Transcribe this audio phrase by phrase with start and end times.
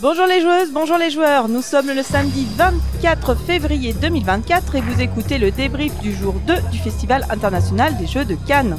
[0.00, 1.48] Bonjour les joueuses, bonjour les joueurs.
[1.48, 6.54] Nous sommes le samedi 24 février 2024 et vous écoutez le débrief du jour 2
[6.72, 8.78] du Festival international des jeux de Cannes.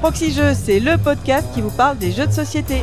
[0.00, 2.82] Proxy Jeux, c'est le podcast qui vous parle des jeux de société.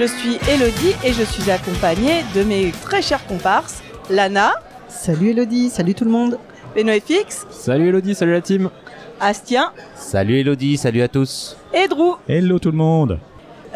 [0.00, 4.54] Je suis Elodie et je suis accompagnée de mes très chers comparses, Lana,
[4.88, 6.38] Salut Elodie, salut tout le monde.
[6.74, 8.70] FX, Salut Elodie, salut la team.
[9.20, 11.54] Astien Salut Elodie, salut à tous.
[11.74, 12.14] et Drew.
[12.26, 13.18] Hello tout le monde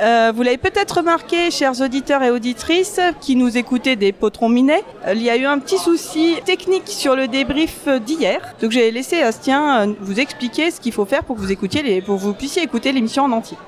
[0.00, 4.82] Euh, vous l'avez peut-être remarqué, chers auditeurs et auditrices qui nous écoutez des potrons minets,
[5.06, 8.40] euh, il y a eu un petit souci technique sur le débrief d'hier.
[8.62, 11.82] Donc j'ai laissé Astien euh, vous expliquer ce qu'il faut faire pour que vous écoutiez
[11.82, 13.58] les, pour que vous puissiez écouter l'émission en entier.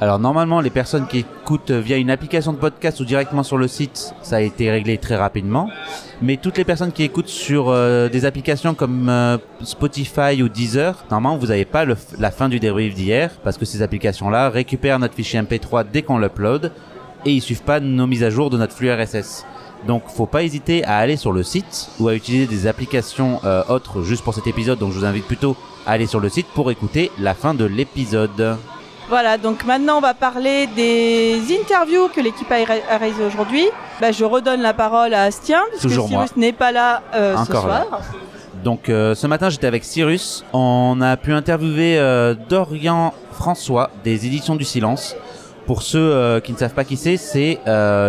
[0.00, 3.68] Alors normalement les personnes qui écoutent via une application de podcast ou directement sur le
[3.68, 5.70] site, ça a été réglé très rapidement.
[6.20, 11.04] Mais toutes les personnes qui écoutent sur euh, des applications comme euh, Spotify ou Deezer,
[11.10, 11.84] normalement vous n'avez pas
[12.18, 16.18] la fin du débrief d'hier parce que ces applications-là récupèrent notre fichier MP3 dès qu'on
[16.18, 16.72] l'upload
[17.24, 19.46] et ils suivent pas nos mises à jour de notre flux RSS.
[19.86, 23.62] Donc faut pas hésiter à aller sur le site ou à utiliser des applications euh,
[23.68, 24.78] autres juste pour cet épisode.
[24.78, 27.64] Donc je vous invite plutôt à aller sur le site pour écouter la fin de
[27.64, 28.56] l'épisode.
[29.14, 33.64] Voilà, donc maintenant on va parler des interviews que l'équipe a ré- a réalisées aujourd'hui.
[34.00, 36.08] Bah, je redonne la parole à Astien, puisque Toujours.
[36.08, 37.60] Cyrus n'est pas là euh, ce là.
[37.60, 38.00] soir.
[38.64, 44.26] Donc euh, ce matin j'étais avec Cyrus, on a pu interviewer euh, Dorian François des
[44.26, 45.14] éditions du silence.
[45.68, 47.60] Pour ceux qui ne savent pas qui c'est, c'est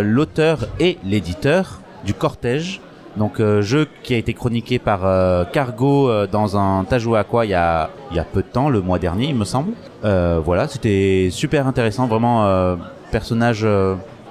[0.01, 2.81] l'auteur et l'éditeur du Cortège.
[3.17, 6.83] Donc euh, jeu qui a été chroniqué par euh, Cargo euh, dans un
[7.15, 9.35] à quoi il y a, il y a peu de temps, le mois dernier il
[9.35, 9.71] me semble.
[10.03, 12.75] Euh, voilà, c'était super intéressant, vraiment
[13.11, 13.65] personnage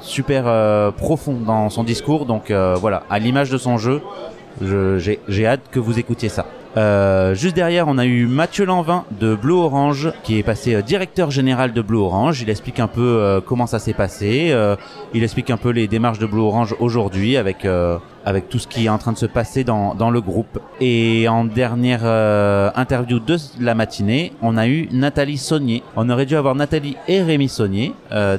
[0.00, 0.44] super
[0.92, 2.26] profond dans son discours.
[2.26, 4.02] Donc voilà, à l'image de son jeu,
[4.60, 6.44] je- j'ai j'ai hâte que vous écoutiez ça.
[6.76, 10.82] Euh, juste derrière, on a eu Mathieu Lanvin de Blue Orange, qui est passé euh,
[10.82, 12.42] directeur général de Blue Orange.
[12.42, 14.48] Il explique un peu euh, comment ça s'est passé.
[14.50, 14.74] euh,
[15.12, 17.66] il explique un peu les démarches de Blue Orange aujourd'hui avec
[18.26, 20.58] avec tout ce qui est en train de se passer dans, dans le groupe.
[20.80, 22.04] Et en dernière
[22.74, 25.82] interview de la matinée, on a eu Nathalie Saunier.
[25.94, 27.94] On aurait dû avoir Nathalie et Rémi Saunier,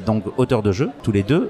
[0.06, 1.50] donc auteurs de jeux, tous les deux,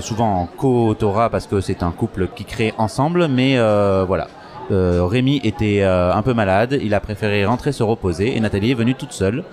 [0.00, 3.58] souvent en co-autorat parce que c'est un couple qui crée ensemble, mais
[4.06, 4.28] voilà.
[4.70, 8.72] Euh, Rémi était euh, un peu malade, il a préféré rentrer se reposer et Nathalie
[8.72, 9.44] est venue toute seule.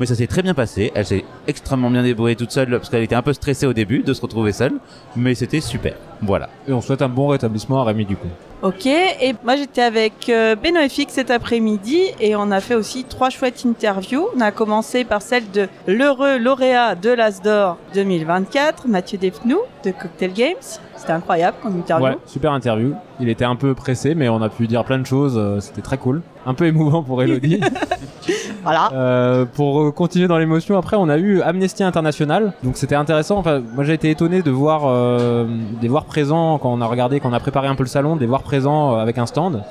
[0.00, 3.02] Mais ça s'est très bien passé, elle s'est extrêmement bien débrouillée toute seule parce qu'elle
[3.02, 4.72] était un peu stressée au début de se retrouver seule,
[5.16, 5.94] mais c'était super.
[6.22, 6.48] Voilà.
[6.66, 8.28] Et on souhaite un bon rétablissement à Rémi du coup.
[8.62, 13.02] Ok, et moi j'étais avec euh, Beno FX cet après-midi et on a fait aussi
[13.02, 14.28] trois chouettes interviews.
[14.36, 20.32] On a commencé par celle de l'heureux lauréat de l'Asdor 2024, Mathieu Despnous de Cocktail
[20.32, 20.54] Games.
[20.96, 22.06] C'était incroyable comme interview.
[22.06, 22.94] Ouais, super interview.
[23.18, 25.36] Il était un peu pressé, mais on a pu dire plein de choses.
[25.36, 26.22] euh, C'était très cool.
[26.46, 27.60] Un peu émouvant pour Elodie.
[28.62, 28.90] Voilà.
[28.92, 32.52] Euh, pour continuer dans l'émotion, après on a eu Amnesty International.
[32.62, 33.38] Donc c'était intéressant.
[33.38, 35.46] Enfin, moi j'ai été étonné de voir euh,
[35.80, 38.16] des voir présents quand on a regardé, quand on a préparé un peu le salon,
[38.16, 39.62] des voir présents euh, avec un stand.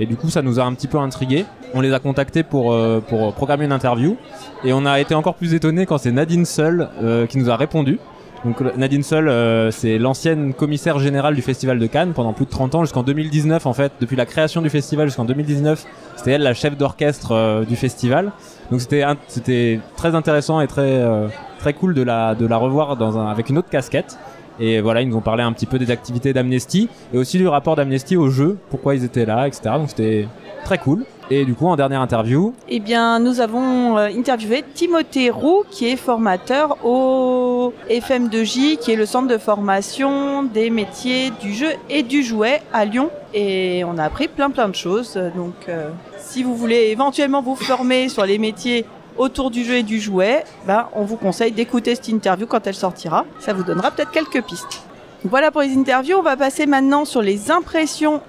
[0.00, 1.44] Et du coup ça nous a un petit peu intrigué.
[1.74, 4.16] On les a contactés pour euh, pour programmer une interview.
[4.64, 7.56] Et on a été encore plus étonné quand c'est Nadine Seul euh, qui nous a
[7.56, 7.98] répondu.
[8.44, 12.50] Donc Nadine Seul, euh, c'est l'ancienne commissaire générale du Festival de Cannes pendant plus de
[12.50, 13.92] 30 ans, jusqu'en 2019 en fait.
[14.00, 15.84] Depuis la création du festival jusqu'en 2019,
[16.16, 18.32] c'était elle la chef d'orchestre euh, du festival.
[18.70, 22.96] Donc c'était c'était très intéressant et très euh, très cool de la de la revoir
[23.28, 24.18] avec une autre casquette.
[24.58, 27.48] Et voilà, ils nous ont parlé un petit peu des activités d'Amnesty et aussi du
[27.48, 29.62] rapport d'Amnesty au jeu, pourquoi ils étaient là, etc.
[29.76, 30.28] Donc c'était
[30.64, 31.04] très cool.
[31.32, 35.86] Et du coup, en dernière interview, Eh bien, nous avons euh, interviewé Timothée Roux, qui
[35.88, 42.02] est formateur au FM2J, qui est le centre de formation des métiers du jeu et
[42.02, 43.10] du jouet à Lyon.
[43.32, 45.14] Et on a appris plein plein de choses.
[45.36, 48.84] Donc, euh, si vous voulez éventuellement vous former sur les métiers
[49.16, 52.74] autour du jeu et du jouet, ben, on vous conseille d'écouter cette interview quand elle
[52.74, 53.24] sortira.
[53.38, 54.82] Ça vous donnera peut-être quelques pistes.
[55.24, 56.16] Voilà pour les interviews.
[56.16, 58.22] On va passer maintenant sur les impressions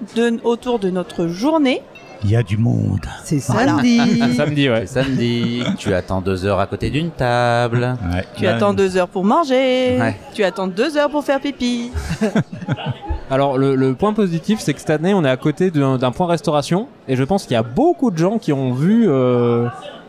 [0.44, 1.82] autour de notre journée.
[2.24, 3.00] Il y a du monde.
[3.24, 3.72] C'est Voilà.
[3.76, 4.34] samedi.
[4.36, 4.86] samedi, ouais.
[4.86, 7.96] C'est samedi, tu attends deux heures à côté d'une table.
[8.12, 8.24] Ouais.
[8.36, 9.98] Tu attends deux heures pour manger.
[10.00, 10.16] Ouais.
[10.32, 11.90] Tu attends deux heures pour faire pipi.
[13.30, 16.26] Alors le, le point positif, c'est que cette année, on est à côté d'un point
[16.26, 19.66] restauration, et je pense qu'il y a beaucoup de gens qui ont vu, euh,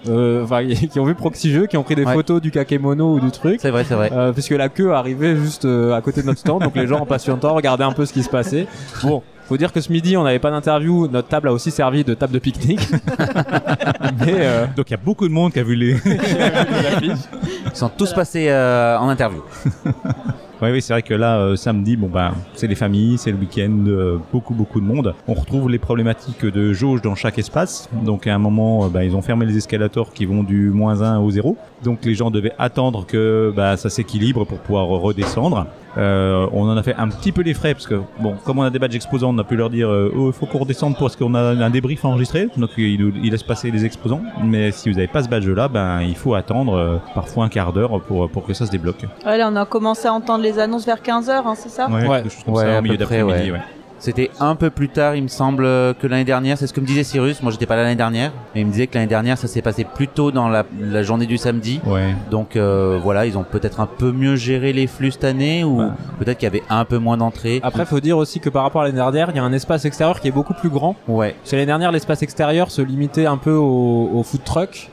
[0.09, 2.13] euh, enfin, qui ont vu Proxy Jeux, qui ont pris des Ouais.
[2.13, 3.59] photos du kakémono ou du truc.
[3.61, 4.11] C'est vrai, c'est vrai.
[4.13, 6.99] Euh, puisque la queue arrivait juste euh, à côté de notre stand, donc les gens
[6.99, 8.67] en patientant regardaient un peu ce qui se passait.
[9.03, 12.03] Bon, faut dire que ce midi on n'avait pas d'interview, notre table a aussi servi
[12.03, 12.87] de table de pique-nique.
[14.25, 15.95] Mais euh, Donc il y a beaucoup de monde qui a vu les.
[17.01, 19.41] Ils sont tous passés euh, en interview.
[20.63, 23.37] Oui, oui, c'est vrai que là, euh, samedi, bon ben, c'est les familles, c'est le
[23.37, 25.13] week-end, euh, beaucoup, beaucoup de monde.
[25.27, 27.89] On retrouve les problématiques de jauge dans chaque espace.
[28.05, 31.01] Donc à un moment, euh, ben, ils ont fermé les escalators qui vont du moins
[31.01, 31.57] 1 au 0.
[31.83, 35.67] Donc les gens devaient attendre que ben, ça s'équilibre pour pouvoir redescendre.
[35.97, 38.63] Euh, on en a fait un petit peu les frais parce que bon, comme on
[38.63, 40.95] a des badges exposants, on a pu leur dire euh, oh, il faut qu'on redescende
[40.97, 42.47] parce qu'on a un débrief enregistré.
[42.57, 44.21] Donc ils, nous- ils laissent passer les exposants.
[44.43, 47.73] Mais si vous n'avez pas ce badge-là, ben il faut attendre euh, parfois un quart
[47.73, 49.05] d'heure pour pour que ça se débloque.
[49.25, 51.87] Ouais, là, on a commencé à entendre les annonces vers 15h, c'est ça?
[51.89, 52.23] Ouais, Ouais.
[52.47, 53.51] Ouais, ça, à au milieu d'après-midi.
[53.51, 53.59] ouais.
[54.03, 56.57] C'était un peu plus tard, il me semble, que l'année dernière.
[56.57, 57.41] C'est ce que me disait Cyrus.
[57.41, 58.33] Moi, j'étais pas là l'année dernière.
[58.53, 61.03] Mais il me disait que l'année dernière, ça s'est passé plus tôt dans la, la
[61.03, 61.79] journée du samedi.
[61.85, 62.13] Ouais.
[62.29, 65.79] Donc euh, voilà, ils ont peut-être un peu mieux géré les flux cette année ou
[65.79, 65.87] Ouais.
[66.19, 67.61] peut-être qu'il y avait un peu moins d'entrées.
[67.63, 69.85] Après, faut dire aussi que par rapport à l'année dernière, il y a un espace
[69.85, 70.97] extérieur qui est beaucoup plus grand.
[71.07, 71.35] Ouais.
[71.39, 74.89] Parce que l'année dernière, l'espace extérieur se limitait un peu au, au food truck.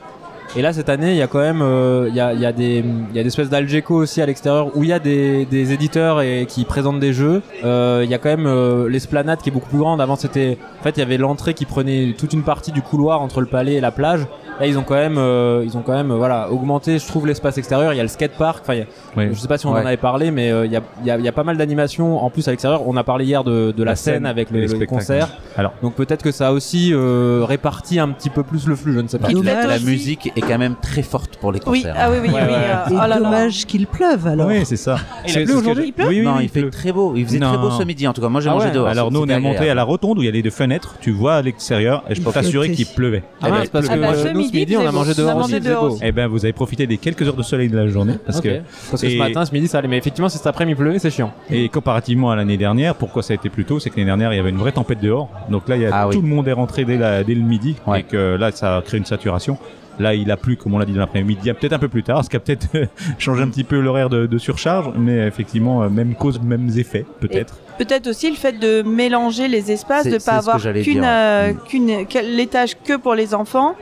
[0.57, 3.15] Et là, cette année, il y a quand même, euh, il y, a, des, il
[3.15, 6.21] y a des espèces d'Algeco aussi à l'extérieur où il y a des, des éditeurs
[6.21, 7.41] et qui présentent des jeux.
[7.63, 10.01] Euh, il y a quand même euh, l'esplanade qui est beaucoup plus grande.
[10.01, 13.21] Avant, c'était, en fait, il y avait l'entrée qui prenait toute une partie du couloir
[13.21, 14.27] entre le palais et la plage.
[14.61, 17.25] Là, ils ont quand même, euh, ils ont quand même, euh, voilà, augmenté, je trouve,
[17.25, 17.93] l'espace extérieur.
[17.93, 18.59] Il y a le skatepark.
[18.61, 18.81] Enfin,
[19.17, 19.29] Ouais.
[19.33, 19.81] je sais pas si on Ouais.
[19.81, 21.43] en avait parlé, mais euh, il y, a, il y, a, il y a pas
[21.43, 22.87] mal d'animations en plus à l'extérieur.
[22.87, 25.29] On a parlé hier de, de la, La scène, scène avec le, les le concert.
[25.57, 25.73] Alors.
[25.81, 28.99] Donc peut-être que ça a aussi euh, réparti un petit peu plus le flux, je
[28.99, 29.29] ne sais pas.
[29.31, 31.95] La aussi- musique est quand même très forte pour les Oui, concerts.
[31.97, 32.93] ah oui, oui, Ouais, oui.
[32.93, 34.45] Et oh là dommage qu'il pleuve alors.
[34.47, 34.97] Oui, c'est ça.
[35.27, 37.13] Il a plu aujourd'hui j'ai- Il pleut Oui, oui, non, oui, il fait très beau.
[37.15, 37.49] Il faisait Non.
[37.49, 38.29] très beau ce midi en tout cas.
[38.29, 38.71] Moi, j'ai Ah mangé ouais.
[38.73, 38.87] dehors.
[38.87, 40.95] Alors nous, on est monté à la rotonde où il y a les deux fenêtres.
[41.01, 43.23] Tu vois à l'extérieur et je peux t'assurer qu'il pleuvait.
[43.41, 46.01] Ah parce Ah que bah, euh, ce nous, ce midi, on a mangé dehors aussi.
[46.03, 48.59] Eh ben, vous avez profité des quelques heures de soleil de la journée parce que
[48.89, 49.87] Parce que et- ce matin, ce midi, ça allait.
[49.87, 51.31] Mais effectivement, si cet après-midi il pleuvait, c'est chiant.
[51.49, 54.33] et comparativement à l'année dernière, pourquoi ça a été plus tôt, c'est que l'année dernière
[54.33, 55.29] il y avait une vraie tempête dehors.
[55.49, 56.15] Donc là, il y a Ah oui.
[56.15, 58.01] tout le monde est rentré dès, la- dès le midi Ouais.
[58.01, 59.57] et que là, ça a créé une saturation.
[59.99, 62.23] Là, il a plu, comme on l'a dit dans l'après-midi, peut-être un peu plus tard,
[62.23, 62.67] ce qui a peut-être
[63.19, 67.05] changé un petit peu l'horaire de, de surcharge, mais effectivement, euh, même cause, mêmes effets,
[67.19, 67.55] peut-être.
[67.77, 72.05] Peut-être aussi le fait de mélanger les espaces, de c'est pas avoir qu'une euh, Mm.
[72.35, 73.75] l'étage que pour les enfants.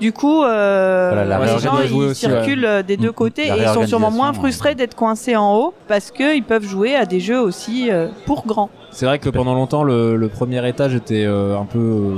[0.00, 3.12] Du coup, euh, Voilà, les gens ils aussi, circulent euh, des deux Mm.
[3.12, 6.64] côtés La et ils sont sûrement moins frustrés d'être coincés en haut parce qu'ils peuvent
[6.66, 8.70] jouer à des jeux aussi euh, pour grands.
[8.90, 12.14] C'est vrai que pendant longtemps, le, le premier étage était euh, un peu euh,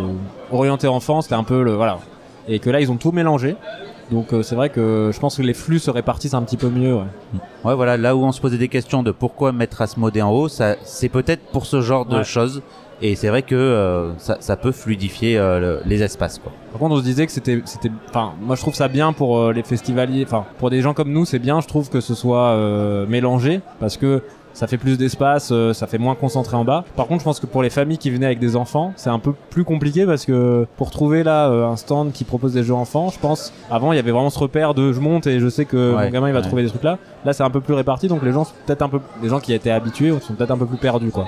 [0.52, 1.98] orienté enfant, c'était un peu le voilà,
[2.48, 3.56] et que là ils ont tout mélangé.
[4.10, 6.68] Donc euh, c'est vrai que je pense que les flux se répartissent un petit peu
[6.68, 6.94] mieux.
[6.94, 7.02] Ouais.
[7.64, 10.48] Ouais, voilà, là où on se posait des questions de pourquoi mettre Asmodée en haut,
[10.48, 12.62] ça, c'est peut-être pour ce genre de choses.
[13.02, 16.50] Et c'est vrai que euh, ça, ça peut fluidifier euh, le- les espaces, quoi.
[16.72, 19.38] Par contre, on se disait que c'était, c'était, enfin, moi je trouve ça bien pour
[19.38, 22.14] euh, les festivaliers, enfin, pour des gens comme nous, c'est bien, je trouve que ce
[22.14, 24.22] soit euh, mélangé parce que
[24.54, 26.84] ça fait plus d'espace, euh, ça fait moins concentré en bas.
[26.96, 29.18] Par contre, je pense que pour les familles qui venaient avec des enfants, c'est un
[29.18, 33.10] peu plus compliqué parce que pour trouver là un stand qui propose des jeux enfants,
[33.10, 35.66] je pense, avant il y avait vraiment ce repère de je monte et je sais
[35.66, 36.46] que Ouais, mon gamin il va ouais.
[36.46, 36.96] trouver des trucs là.
[37.26, 39.40] Là, c'est un peu plus réparti, donc les gens sont peut-être un peu, les gens
[39.40, 41.26] qui étaient habitués sont peut-être un peu plus perdus, quoi.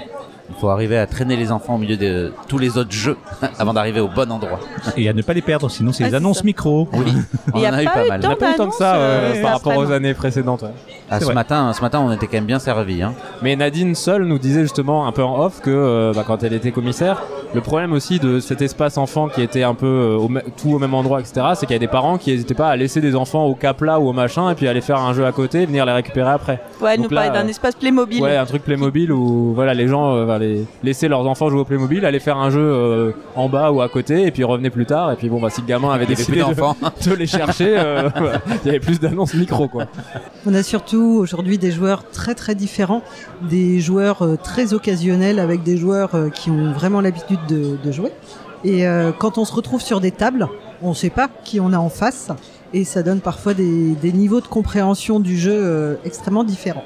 [0.51, 3.17] Il faut arriver à traîner les enfants au milieu de tous les autres jeux
[3.59, 4.61] avant d'arriver au bon endroit.
[4.97, 6.45] Et à ne pas les perdre, sinon c'est Ah, les annonces ça.
[6.45, 6.89] micro.
[6.93, 7.13] Oui,
[7.55, 8.21] on Il y en a a eu pas mal.
[8.25, 10.63] On a pas eu tant que ça euh, euh, par rapport aux années précédentes.
[10.63, 10.69] ouais.
[11.11, 11.35] Ah, ce vrai.
[11.35, 13.03] matin, ce matin, on était quand même bien servis.
[13.03, 13.15] Hein.
[13.43, 16.53] Mais Nadine seule nous disait justement un peu en off que euh, bah, quand elle
[16.53, 17.23] était commissaire,
[17.55, 20.29] le problème aussi de cet espace enfant qui était un peu euh, au
[20.61, 22.77] tout au même endroit, etc., c'est qu'il y a des parents qui n'hésitaient pas à
[22.77, 25.25] laisser des enfants au cap là ou au machin et puis aller faire un jeu
[25.25, 26.61] à côté et venir les récupérer après.
[26.83, 28.21] Ouais, elle Donc nous parlait d'un euh, espace Playmobil.
[28.23, 32.05] Ouais, un truc Playmobil où voilà les gens les, laisser leurs enfants jouer au Playmobil,
[32.05, 35.13] aller faire un jeu euh, en bas ou à côté et puis revenir plus tard
[35.13, 38.41] et puis bon bah si le gamin avait décidé de, de les chercher, euh, voilà,
[38.65, 39.87] il y avait plus d'annonces micro quoi.
[40.47, 43.03] On a surtout aujourd'hui des joueurs très très différents,
[43.43, 47.93] des joueurs euh, très occasionnels avec des joueurs euh, qui ont vraiment l'habitude de, de
[47.93, 48.13] jouer.
[48.65, 50.49] Et euh, quand on se retrouve sur des tables,
[50.83, 52.31] on ne sait pas qui on a en face
[52.73, 56.85] et ça donne parfois des, des niveaux de compréhension du jeu euh, extrêmement différents.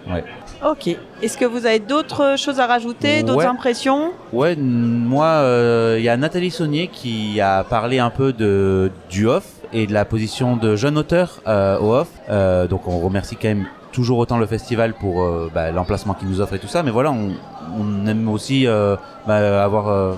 [0.64, 0.97] Ok.
[1.23, 3.47] Est-ce que vous avez d'autres choses à rajouter, d'autres Ouais.
[3.47, 4.12] impressions?
[4.33, 9.26] Ouais, moi, euh, il y a Nathalie Saunier qui a parlé un peu de du
[9.26, 12.09] off et de la position de jeune auteur euh, au off.
[12.31, 16.28] Euh, donc on remercie quand même toujours autant le festival pour euh, bah, l'emplacement qu'il
[16.28, 16.83] nous offre et tout ça.
[16.83, 17.31] Mais voilà, on,
[17.78, 20.12] on aime aussi euh, bah, avoir euh,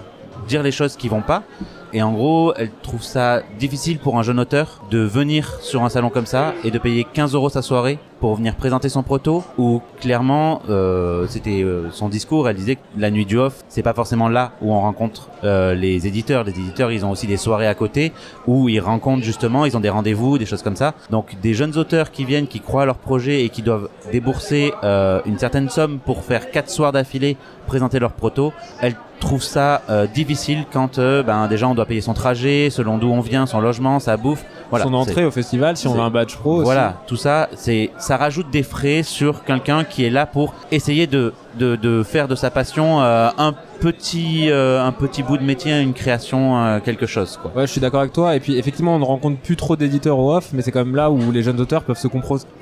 [0.46, 1.42] dire les choses qui vont pas.
[1.96, 5.88] Et en gros, elle trouve ça difficile pour un jeune auteur de venir sur un
[5.88, 9.44] salon comme ça et de payer 15 euros sa soirée pour venir présenter son proto.
[9.58, 12.48] Ou clairement, euh, c'était euh, son discours.
[12.48, 15.74] Elle disait que la nuit du off, c'est pas forcément là où on rencontre euh,
[15.74, 16.42] les éditeurs.
[16.42, 18.12] Les éditeurs, ils ont aussi des soirées à côté
[18.48, 20.94] où ils rencontrent justement, ils ont des rendez-vous, des choses comme ça.
[21.10, 24.72] Donc des jeunes auteurs qui viennent, qui croient à leur projet et qui doivent débourser
[24.82, 27.36] euh, une certaine somme pour faire quatre soirs d'affilée
[27.68, 28.52] présenter leur proto.
[28.80, 32.98] Elle trouve ça euh, difficile quand euh, ben déjà on doit payer son trajet, selon
[32.98, 34.44] d'où on vient, son logement, sa bouffe.
[34.70, 36.56] Voilà, son entrée au festival, si on veut un badge pro.
[36.56, 36.64] aussi.
[36.64, 41.06] Voilà, tout ça, c'est ça rajoute des frais sur quelqu'un qui est là pour essayer
[41.06, 45.42] de, de, de faire de sa passion euh, un petit euh, un petit bout de
[45.44, 47.52] métier, une création, quelque chose quoi.
[47.54, 48.34] Ouais, je suis d'accord avec toi.
[48.36, 50.96] Et puis, effectivement, on ne rencontre plus trop d'éditeurs au off, mais c'est quand même
[50.96, 52.08] là où les jeunes auteurs peuvent se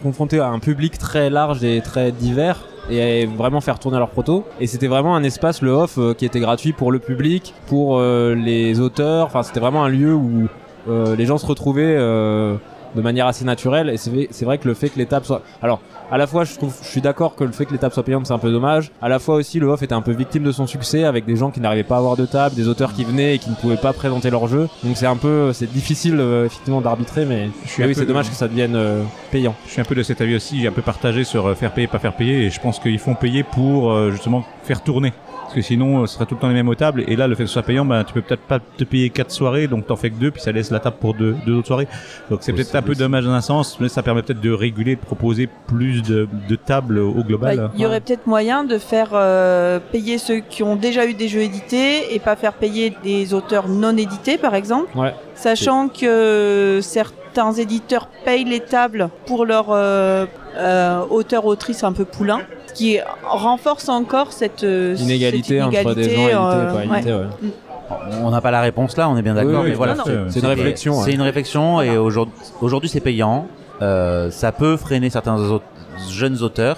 [0.03, 2.59] confronter à un public très large et très divers
[2.91, 4.45] et vraiment faire tourner leur proto.
[4.61, 7.99] Et c'était vraiment un espace, le off, euh, qui était gratuit pour le public, pour
[7.99, 9.27] euh, les auteurs.
[9.27, 10.49] Enfin, c'était vraiment un lieu où
[10.89, 13.89] euh, les gens se retrouvaient de manière assez naturelle.
[13.89, 15.43] Et c'est vrai que le fait que les tables soient...
[15.63, 15.81] Alors,
[16.13, 18.03] à la fois, je trouve, je suis d'accord que le fait que les tables soient
[18.03, 18.91] payantes, c'est un peu dommage.
[19.01, 21.37] À la fois aussi, le off était un peu victime de son succès avec des
[21.37, 23.55] gens qui n'arrivaient pas à avoir de table, des auteurs qui venaient et qui ne
[23.55, 24.69] pouvaient pas présenter leur jeu.
[24.85, 28.29] Donc c'est un peu, c'est difficile euh, effectivement d'arbitrer, mais Je suis oui, c'est dommage
[28.29, 29.55] que ça devienne euh, payant.
[29.65, 31.73] Je suis un peu de cet avis aussi, j'ai un peu partagé sur euh, faire
[31.73, 35.15] payer, pas faire payer, et je pense qu'ils font payer pour euh, justement faire tourner.
[35.53, 37.29] Parce que sinon, euh, ce serait tout le temps les mêmes aux tables, et là,
[37.29, 39.67] le fait que ce soit payant, ben, tu peux peut-être pas te payer quatre soirées,
[39.67, 41.89] donc t'en fais que deux, puis ça laisse la table pour deux, deux autres soirées.
[42.31, 44.97] Donc c'est peut-être un peu dommage dans un sens, mais ça permet peut-être de réguler,
[44.97, 47.71] de proposer plus de, de tables au Bah, global.
[47.75, 51.29] Il y aurait peut-être moyen de faire euh, payer ceux qui ont déjà eu des
[51.29, 54.97] jeux édités et pas faire payer des auteurs non édités, par exemple.
[54.97, 55.13] Ouais.
[55.35, 60.25] Sachant que certains éditeurs payent les tables pour leurs euh,
[60.57, 65.95] euh, auteurs autrices un peu poulains, ce qui renforce encore cette euh, Inégalité, cette entre
[65.95, 67.13] des gens inégalité, et euh, pas ouais.
[67.13, 67.51] ouais.
[68.23, 69.97] On n'a pas la réponse là, on est bien d'accord, Oui, oui, mais voilà.
[70.29, 70.99] C'est une réflexion.
[70.99, 71.05] ouais.
[71.05, 73.47] C'est une réflexion et aujourd'hui aujourd'hui, c'est payant.
[73.83, 75.65] Euh, ça peut freiner certains autres
[76.09, 76.77] jeunes auteurs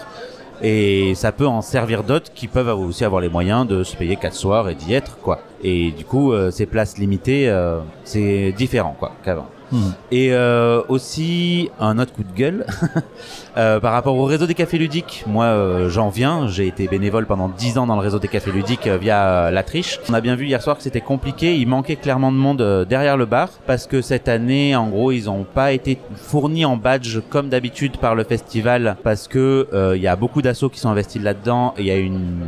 [0.62, 4.16] et ça peut en servir d'autres qui peuvent aussi avoir les moyens de se payer
[4.16, 5.40] quatre soirs et d'y être quoi.
[5.62, 9.46] Et du coup, euh, ces places limitées, euh, c'est différent quoi qu'avant.
[9.72, 9.90] Hmm.
[10.10, 12.66] Et euh, aussi un autre coup de gueule
[13.56, 15.24] euh, par rapport au réseau des cafés ludiques.
[15.26, 16.48] Moi, euh, j'en viens.
[16.48, 19.50] J'ai été bénévole pendant 10 ans dans le réseau des cafés ludiques euh, via euh,
[19.50, 20.00] la triche.
[20.08, 21.56] On a bien vu hier soir que c'était compliqué.
[21.56, 25.12] Il manquait clairement de monde euh, derrière le bar parce que cette année, en gros,
[25.12, 30.00] ils n'ont pas été fournis en badge comme d'habitude par le festival parce que il
[30.00, 31.74] y a beaucoup d'assauts qui sont investis là-dedans.
[31.78, 32.40] Il y a une,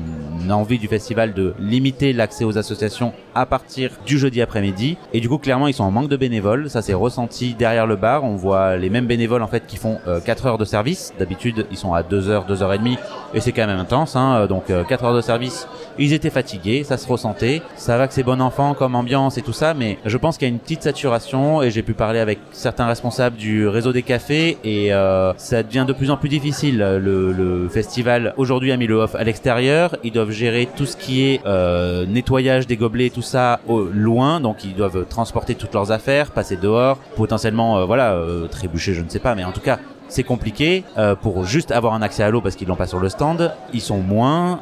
[0.45, 4.97] une envie du festival de limiter l'accès aux associations à partir du jeudi après-midi.
[5.13, 6.71] Et du coup, clairement, ils sont en manque de bénévoles.
[6.71, 8.25] Ça s'est ressenti derrière le bar.
[8.25, 11.13] On voit les mêmes bénévoles en fait qui font euh, 4 heures de service.
[11.19, 12.99] D'habitude, ils sont à 2 heures, 2 heures et demie.
[13.35, 14.17] Et c'est quand même intense.
[14.17, 14.47] Hein.
[14.47, 15.67] Donc euh, 4 heures de service.
[15.99, 17.63] Ils étaient fatigués, ça se ressentait.
[17.77, 20.47] Ça va que c'est bon enfant comme ambiance et tout ça, mais je pense qu'il
[20.47, 24.03] y a une petite saturation et j'ai pu parler avec certains responsables du réseau des
[24.03, 26.79] cafés et euh, ça devient de plus en plus difficile.
[26.79, 29.97] Le, le festival aujourd'hui a mis le off à l'extérieur.
[30.05, 34.41] Ils doivent gérer tout ce qui est euh, nettoyage des gobelets, tout ça au loin,
[34.41, 39.03] donc ils doivent transporter toutes leurs affaires, passer dehors, potentiellement, euh, voilà, euh, trébucher, je
[39.03, 39.79] ne sais pas, mais en tout cas.
[40.09, 43.01] C'est compliqué euh, pour juste avoir un accès à l'eau parce qu'ils l'ont pas sur
[43.01, 43.53] le stand.
[43.73, 44.61] Ils sont moins.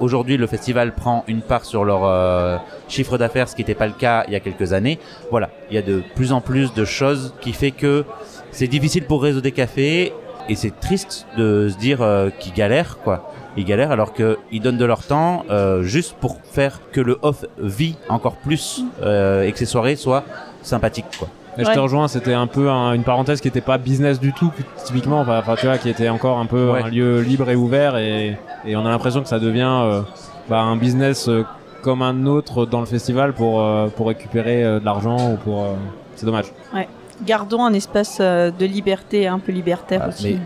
[0.00, 3.92] Aujourd'hui, le festival prend une part sur leur chiffre d'affaires, ce qui n'était pas le
[3.92, 4.98] cas il y a quelques années.
[5.30, 8.04] Voilà, il y a de plus en plus de choses qui fait que
[8.50, 10.12] c'est difficile pour Réseau des cafés
[10.48, 12.04] et c'est triste de se dire
[12.40, 13.32] qu'ils galèrent quoi.
[13.56, 15.44] Ils galèrent alors qu'ils donnent de leur temps
[15.82, 20.24] juste pour faire que le off vit encore plus euh, et que ces soirées soient
[20.62, 21.28] sympathiques quoi.
[21.58, 21.74] Et je Ouais.
[21.74, 24.50] te rejoins, c'était un peu un- une parenthèse qui était pas business du tout,
[24.84, 26.82] typiquement, enfin, enfin, tu vois, qui était encore un peu Ouais.
[26.82, 30.00] un lieu libre et ouvert, et, et on a l'impression que ça devient euh,
[30.48, 31.44] bah, un business euh,
[31.82, 35.62] comme un autre dans le festival pour, euh, pour récupérer euh, de l'argent ou pour.
[35.64, 35.74] euh,
[36.16, 36.46] C'est dommage.
[37.26, 40.34] Gardons un espace euh, de liberté un peu libertaire Ah, aussi.
[40.34, 40.38] Mais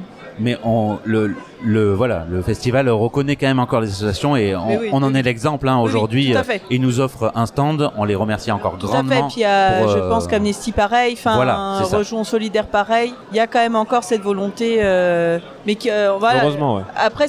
[0.64, 4.78] on, le, le, voilà, le festival reconnaît quand même encore les associations et on, Mais
[4.78, 5.19] oui, on en oui.
[5.19, 6.33] est l'exemple hein, Oui, oui, aujourd'hui.
[6.33, 6.62] tout à fait.
[6.71, 8.95] Ils nous offrent un stand, on les remercie encore Tout à fait.
[8.97, 9.28] grandement.
[9.28, 11.78] Puis euh, pour, je euh, pense qu'Amnesty pareil, enfin voilà.
[11.90, 13.14] Rejoint solidaire pareil.
[13.33, 16.43] Il y a quand même encore cette volonté, euh, mais que euh, voilà.
[16.43, 16.83] Heureusement, ouais.
[16.97, 17.26] Après,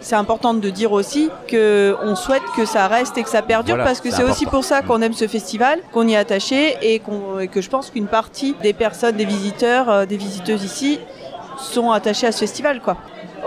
[0.00, 3.74] c'est important de dire aussi que on souhaite que ça reste et que ça perdure
[3.76, 6.76] Voilà, parce que c'est aussi pour ça qu'on aime ce festival, qu'on y est attaché
[6.82, 10.64] et, qu'on- et que je pense qu'une partie des personnes, des visiteurs, euh, des visiteuses
[10.64, 10.98] ici
[11.60, 12.96] sont attachés à ce festival, quoi.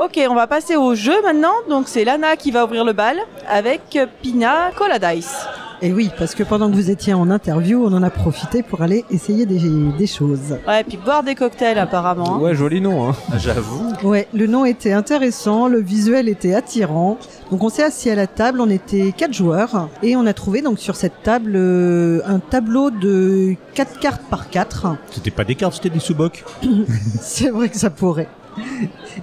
[0.01, 1.53] Ok, on va passer au jeu maintenant.
[1.69, 3.17] Donc c'est Lana qui va ouvrir le bal
[3.47, 5.45] avec Pina Cola Dice.
[5.85, 8.81] Et oui, parce que pendant que vous étiez en interview, on en a profité pour
[8.83, 9.59] aller essayer des,
[9.97, 10.57] des choses.
[10.65, 12.35] Ouais, et puis boire des cocktails apparemment.
[12.37, 12.39] hein.
[12.39, 13.09] Ouais, joli nom.
[13.09, 13.15] Hein.
[13.37, 13.91] J'avoue.
[14.01, 17.17] Ouais, le nom était intéressant, le visuel était attirant.
[17.51, 20.61] Donc on s'est assis à la table, on était quatre joueurs et on a trouvé
[20.61, 24.87] donc sur cette table euh, un tableau de quatre cartes par quatre.
[25.11, 26.45] C'était pas des cartes, c'était des sous-bocs.
[27.21, 28.29] C'est vrai que ça pourrait.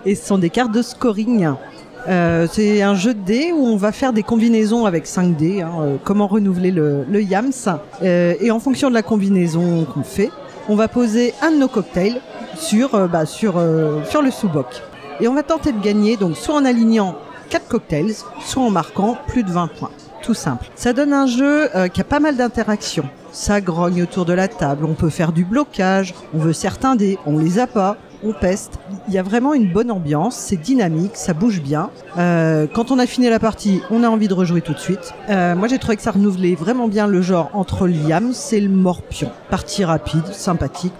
[0.04, 1.48] Et ce sont des cartes de scoring.
[2.10, 5.62] Euh, c'est un jeu de dés où on va faire des combinaisons avec 5 dés.
[5.62, 7.52] hein, euh, comment renouveler le, Yams.
[8.02, 10.30] Euh, et en fonction de la combinaison qu'on fait,
[10.68, 12.20] on va poser un de nos cocktails
[12.56, 13.62] sur, bah, sur,
[14.08, 14.82] sur le sous-boc.
[15.20, 17.16] Et on va tenter de gagner donc soit en alignant
[17.48, 18.14] 4 cocktails,
[18.44, 19.90] soit en marquant plus de 20 points.
[20.22, 20.66] Tout simple.
[20.74, 23.08] Ça donne un jeu qui a pas mal d'interactions.
[23.32, 24.84] Ça grogne autour de la table.
[24.84, 26.14] On peut faire du blocage.
[26.34, 27.18] On veut certains dés.
[27.26, 27.96] On les a pas.
[28.22, 28.78] On peste.
[29.08, 30.36] Il y a vraiment une bonne ambiance.
[30.36, 31.12] C'est dynamique.
[31.14, 31.90] Ça bouge bien.
[32.18, 35.14] Euh, quand on a fini la partie, on a envie de rejouer tout de suite.
[35.28, 38.68] Euh, moi, j'ai trouvé que ça renouvelait vraiment bien le genre entre Liam, c'est le
[38.68, 39.30] morpion.
[39.48, 40.92] Partie rapide, sympathique.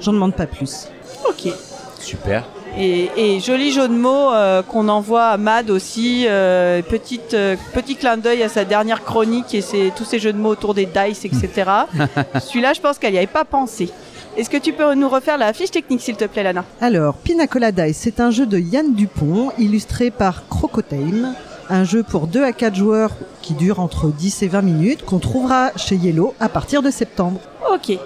[0.00, 0.88] J'en demande pas plus.
[1.28, 1.50] Ok.
[1.98, 2.44] Super.
[2.78, 6.26] Et, et joli jeu de mots euh, qu'on envoie à Mad aussi.
[6.28, 10.34] euh, petite, euh, petit clin d'œil à sa dernière chronique et ses, tous ces jeux
[10.34, 11.70] de mots autour des dice, etc.
[12.40, 13.90] Celui-là, je pense qu'elle n'y avait pas pensé.
[14.36, 17.46] Est-ce que tu peux nous refaire la fiche technique, s'il te plaît, Lana Alors, Pina
[17.46, 21.34] Colada Dice, c'est un jeu de Yann Dupont, illustré par Crocotime.
[21.70, 25.20] Un jeu pour 2 à 4 joueurs qui dure entre 10 et 20 minutes, qu'on
[25.20, 27.40] trouvera chez Yellow à partir de septembre.
[27.72, 27.98] Ok.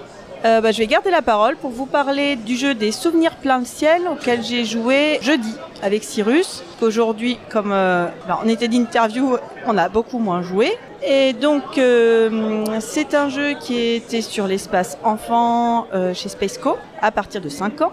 [0.43, 3.59] Euh, bah, je vais garder la parole pour vous parler du jeu des souvenirs plein
[3.59, 6.63] le ciel auquel j'ai joué jeudi avec Cyrus.
[6.79, 10.71] Qu'aujourd'hui, comme euh, bah, on était d'interview, on a beaucoup moins joué.
[11.03, 17.11] Et donc, euh, c'est un jeu qui était sur l'espace enfant euh, chez Spaceco à
[17.11, 17.91] partir de 5 ans.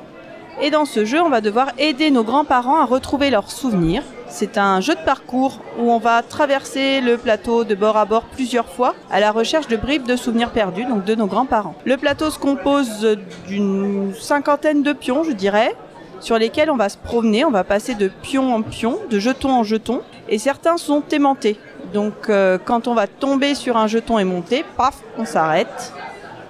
[0.61, 4.03] Et dans ce jeu, on va devoir aider nos grands-parents à retrouver leurs souvenirs.
[4.29, 8.25] C'est un jeu de parcours où on va traverser le plateau de bord à bord
[8.25, 11.77] plusieurs fois à la recherche de bribes de souvenirs perdus, donc de nos grands-parents.
[11.85, 15.77] Le plateau se compose d'une cinquantaine de pions, je dirais,
[16.19, 19.51] sur lesquels on va se promener, on va passer de pion en pion, de jeton
[19.51, 21.57] en jeton, et certains sont aimantés.
[21.95, 25.93] Donc euh, quand on va tomber sur un jeton aimanté, paf, on s'arrête,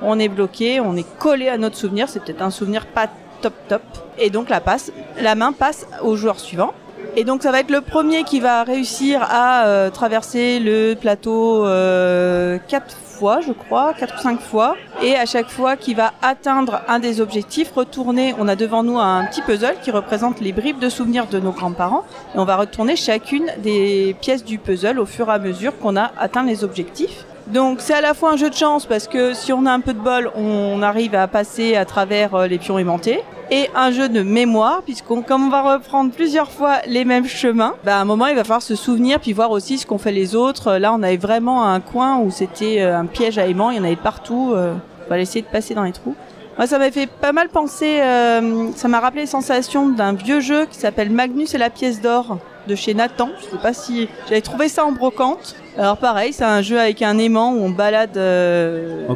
[0.01, 3.09] on est bloqué, on est collé à notre souvenir, c'est peut-être un souvenir pas
[3.41, 3.83] top top,
[4.19, 6.73] et donc la, passe, la main passe au joueur suivant.
[7.17, 11.65] Et donc ça va être le premier qui va réussir à euh, traverser le plateau
[11.65, 14.77] euh, quatre fois, je crois, quatre ou cinq fois.
[15.03, 18.99] Et à chaque fois qu'il va atteindre un des objectifs, retourner, on a devant nous
[18.99, 22.05] un petit puzzle qui représente les bribes de souvenirs de nos grands-parents.
[22.35, 25.97] Et on va retourner chacune des pièces du puzzle au fur et à mesure qu'on
[25.97, 27.25] a atteint les objectifs.
[27.53, 29.81] Donc c'est à la fois un jeu de chance parce que si on a un
[29.81, 33.23] peu de bol, on arrive à passer à travers euh, les pions aimantés.
[33.51, 37.75] Et un jeu de mémoire, puisqu'on comme on va reprendre plusieurs fois les mêmes chemins,
[37.85, 40.13] bah à un moment il va falloir se souvenir puis voir aussi ce qu'ont fait
[40.13, 40.77] les autres.
[40.77, 43.81] Là on avait vraiment un coin où c'était euh, un piège à aimants, il y
[43.81, 44.53] en avait partout.
[44.55, 44.75] Euh,
[45.07, 46.15] on va essayer de passer dans les trous.
[46.59, 50.41] Moi, ça m'a fait pas mal penser, euh, ça m'a rappelé les sensations d'un vieux
[50.41, 53.31] jeu qui s'appelle Magnus et la pièce d'or de chez Nathan.
[53.39, 55.55] Je sais pas si j'avais trouvé ça en brocante.
[55.79, 59.07] Alors pareil, c'est un jeu avec un aimant où on balade euh,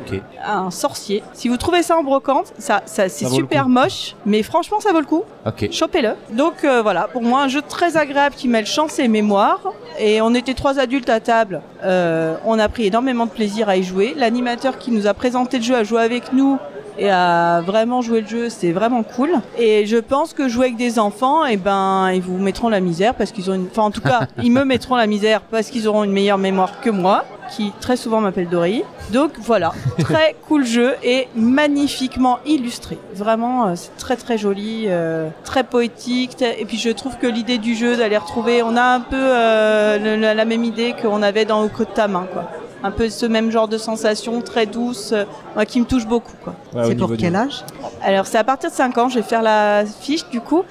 [0.46, 1.25] un sorcier.
[1.33, 5.01] Si vous trouvez ça en brocante, ça, ça c'est super moche, mais franchement ça vaut
[5.01, 5.25] le coup.
[5.44, 5.72] Ok.
[5.72, 6.11] Chopez-le.
[6.31, 9.61] Donc euh, voilà, pour moi un jeu très agréable qui mêle chance et mémoire.
[9.98, 11.62] Et on était trois adultes à table.
[11.83, 14.14] Euh, on a pris énormément de plaisir à y jouer.
[14.16, 16.59] L'animateur qui nous a présenté le jeu a joué avec nous
[16.98, 19.31] et a vraiment joué le jeu, c'est vraiment cool.
[19.59, 23.14] Et je pense que jouer avec des enfants, et ben ils vous mettront la misère
[23.14, 25.88] parce qu'ils ont une, enfin en tout cas ils me mettront la misère parce qu'ils
[25.88, 28.83] auront une meilleure mémoire que moi, qui très souvent m'appelle Dory.
[29.12, 32.98] Donc voilà, très cool jeu et magnifiquement illustré.
[33.14, 36.42] Vraiment, euh, c'est très très joli, euh, très poétique.
[36.59, 39.98] Et puis je trouve que l'idée du jeu d'aller retrouver, on a un peu euh,
[40.16, 42.50] le- la même idée qu'on avait dans Au creux de ta main, quoi.
[42.85, 46.33] Un peu ce même genre de sensation très douce, euh, moi, qui me touche beaucoup,
[46.42, 46.55] quoi.
[46.75, 47.64] Ouais, au c'est pour quel âge?
[48.03, 50.62] Alors c'est à partir de 5 ans, je vais faire la fiche du coup.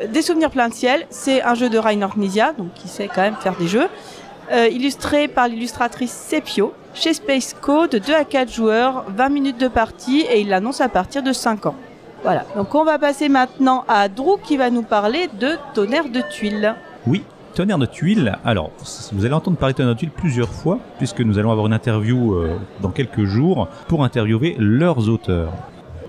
[0.00, 3.08] Euh, Des souvenirs plein de ciel, c'est un jeu de Rainer Knizia, donc qui sait
[3.14, 3.86] quand même faire des jeux.
[4.52, 9.58] Euh, illustré par l'illustratrice Sepio, chez Space Co, de 2 à 4 joueurs, 20 minutes
[9.60, 11.76] de partie, et il l'annonce à partir de 5 ans.
[12.24, 16.20] Voilà, donc on va passer maintenant à Drew qui va nous parler de Tonnerre de
[16.20, 16.74] tuiles.
[17.06, 17.22] Oui,
[17.54, 18.36] tonnerre de tuiles.
[18.44, 18.70] Alors,
[19.12, 21.72] vous allez entendre parler de tonnerre de tuiles plusieurs fois, puisque nous allons avoir une
[21.72, 25.52] interview euh, dans quelques jours pour interviewer leurs auteurs.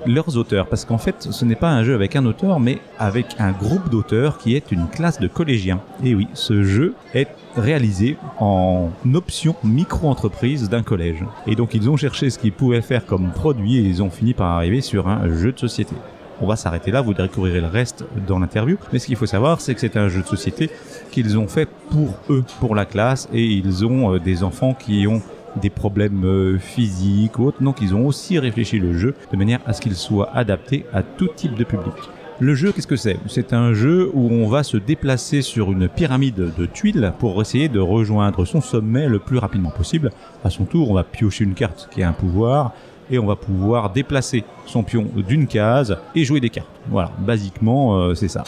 [0.07, 3.35] Leurs auteurs, parce qu'en fait, ce n'est pas un jeu avec un auteur, mais avec
[3.37, 5.79] un groupe d'auteurs qui est une classe de collégiens.
[6.03, 11.23] Et oui, ce jeu est réalisé en option micro-entreprise d'un collège.
[11.45, 14.33] Et donc, ils ont cherché ce qu'ils pouvaient faire comme produit et ils ont fini
[14.33, 15.95] par arriver sur un jeu de société.
[16.41, 18.77] On va s'arrêter là, vous découvrirez le reste dans l'interview.
[18.91, 20.71] Mais ce qu'il faut savoir, c'est que c'est un jeu de société
[21.11, 25.05] qu'ils ont fait pour eux, pour la classe, et ils ont euh, des enfants qui
[25.07, 25.21] ont
[25.61, 27.61] des problèmes euh, physiques ou autres.
[27.61, 31.03] Donc ils ont aussi réfléchi le jeu de manière à ce qu'il soit adapté à
[31.03, 31.93] tout type de public.
[32.39, 33.19] Le jeu, qu'est-ce que c'est?
[33.27, 37.69] C'est un jeu où on va se déplacer sur une pyramide de tuiles pour essayer
[37.69, 40.09] de rejoindre son sommet le plus rapidement possible.
[40.43, 42.73] À son tour, on va piocher une carte qui a un pouvoir
[43.11, 46.67] et on va pouvoir déplacer son pion d'une case et jouer des cartes.
[46.89, 48.43] Voilà, basiquement, euh, c'est ça.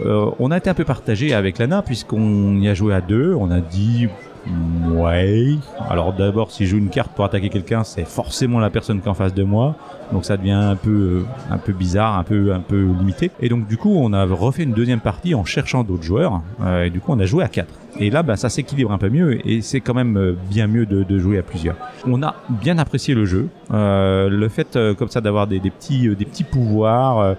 [0.00, 3.34] Euh, on a été un peu partagé avec Lana puisqu'on y a joué à deux.
[3.38, 4.08] On a dit
[4.90, 5.54] ouais.
[5.88, 9.06] Alors d'abord, si je joue une carte pour attaquer quelqu'un, c'est forcément la personne qui
[9.06, 9.76] est en face de moi.
[10.12, 13.30] Donc ça devient un peu, euh, un peu bizarre, un peu, un peu limité.
[13.40, 16.42] Et donc du coup, on a refait une deuxième partie en cherchant d'autres joueurs.
[16.62, 17.72] Euh, et du coup, on a joué à quatre.
[17.98, 20.86] Et là, bah, ça s'équilibre un peu mieux et c'est quand même euh, bien mieux
[20.86, 21.76] de, jouer à plusieurs.
[22.06, 26.44] On a bien apprécié le jeu, le fait comme ça d'avoir des, petits des petits
[26.44, 27.36] pouvoirs.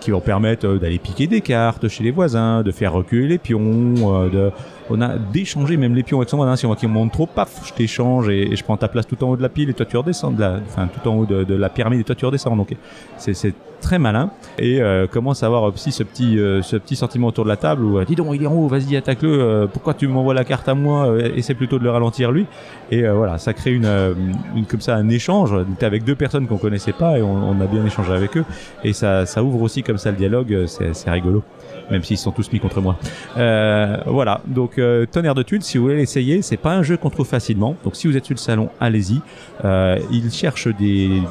[0.00, 3.94] qui vont permettre d'aller piquer des cartes chez les voisins, de faire reculer les pions,
[4.90, 6.56] on a d'échanger même les pions avec son voisin.
[6.56, 9.06] Si on voit qu'il monte trop, paf, je t'échange et, et je prends ta place
[9.06, 11.14] tout en haut de la pile et toi tu redescends, de la, enfin tout en
[11.14, 12.56] haut de, de la pyramide et toi tu redescends.
[12.56, 12.74] Donc
[13.18, 17.28] c'est très malin et euh, commence à avoir aussi ce petit euh, ce petit sentiment
[17.28, 19.68] autour de la table où euh, dis donc il est en haut, vas-y attaque-le.
[19.72, 22.46] pourquoi tu m'envoies la carte à moi Essaie plutôt de le ralentir lui.
[22.90, 23.88] Et voilà, ça crée une,
[24.68, 25.54] comme ça un échange.
[25.78, 28.44] T'es avec deux personnes qu'on connaissait pas et on, a bien échangé avec eux
[28.84, 30.64] et ça ça ouvre aussi comme ça le dialogue.
[30.66, 31.42] C'est rigolo
[31.90, 32.96] même s'ils sont tous mis contre moi.
[34.20, 37.10] Voilà, donc euh, Tonnerre de Tulle, si vous voulez l'essayer, c'est pas un jeu qu'on
[37.10, 37.76] trouve facilement.
[37.84, 39.20] Donc si vous êtes sur le salon, allez-y.
[39.64, 41.22] Euh, ils cherchent des des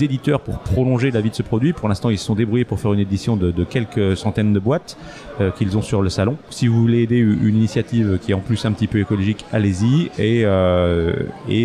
[0.00, 1.72] éditeurs pour prolonger la vie de ce produit.
[1.72, 4.96] Pour l'instant, ils se sont débrouillés pour faire une édition de, quelques centaines de boîtes
[5.40, 6.36] euh, qu'ils ont sur le salon.
[6.50, 10.10] Si vous voulez aider une initiative qui est en plus un petit peu écologique, allez-y.
[10.18, 11.12] Et, euh,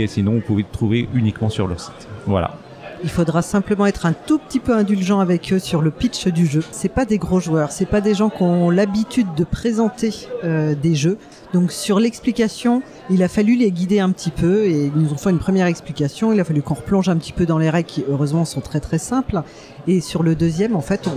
[0.08, 2.08] sinon, vous pouvez trouver uniquement sur leur site.
[2.26, 2.56] Voilà.
[3.04, 6.45] Il faudra simplement être un tout petit peu indulgent avec eux sur le pitch du
[6.45, 6.63] jeu.
[6.69, 10.76] C'est pas des gros joueurs, c'est pas des gens qui ont l'habitude de présenter euh,
[10.76, 11.17] des jeux.
[11.53, 15.17] Donc sur l'explication, il a fallu les guider un petit peu et ils nous ont
[15.17, 16.31] fait une première explication.
[16.31, 18.79] Il a fallu qu'on replonge un petit peu dans les règles qui heureusement sont très
[18.79, 19.41] très simples.
[19.87, 21.09] Et sur le deuxième, en fait,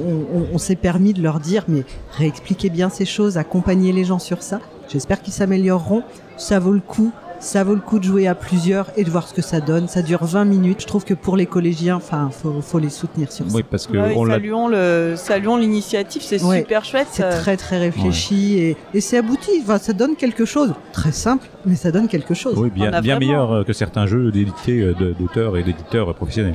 [0.53, 1.85] on, s'est permis de leur dire mais
[2.17, 4.61] réexpliquez bien ces choses, accompagnez les gens sur ça.
[4.89, 6.03] J'espère qu'ils s'amélioreront.
[6.37, 7.13] Ça vaut le coup.
[7.45, 9.87] Ça vaut le coup de jouer à plusieurs et de voir ce que ça donne.
[9.87, 10.81] Ça dure 20 minutes.
[10.81, 13.55] Je trouve que pour les collégiens, enfin, faut, faut les soutenir sur ça.
[13.55, 16.61] Oui, parce que Ouais, on l'a saluons le, saluons l'initiative, c'est Ouais.
[16.61, 17.09] super chouette.
[17.11, 19.51] C'est euh, très très réfléchi et, et c'est abouti.
[19.63, 20.73] Enfin, ça donne quelque chose.
[20.95, 22.55] Très simple, mais ça donne quelque chose.
[22.57, 26.55] oui, bien, bien vraiment- meilleur euh, que certains jeux d'édité euh, d'auteurs et d'éditeurs professionnels.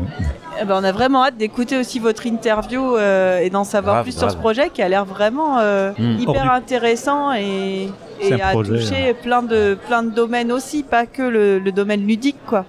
[0.60, 4.06] Eh ben, on a vraiment hâte d'écouter aussi votre interview euh, et d'en savoir Grave,
[4.06, 6.20] plus sur ce projet qui a l'air vraiment euh, Mm.
[6.20, 7.90] Hyper du- intéressant et,
[8.22, 11.72] et un a projet, touché plein de plein de domaines aussi, pas que le, le
[11.72, 12.66] domaine ludique quoi.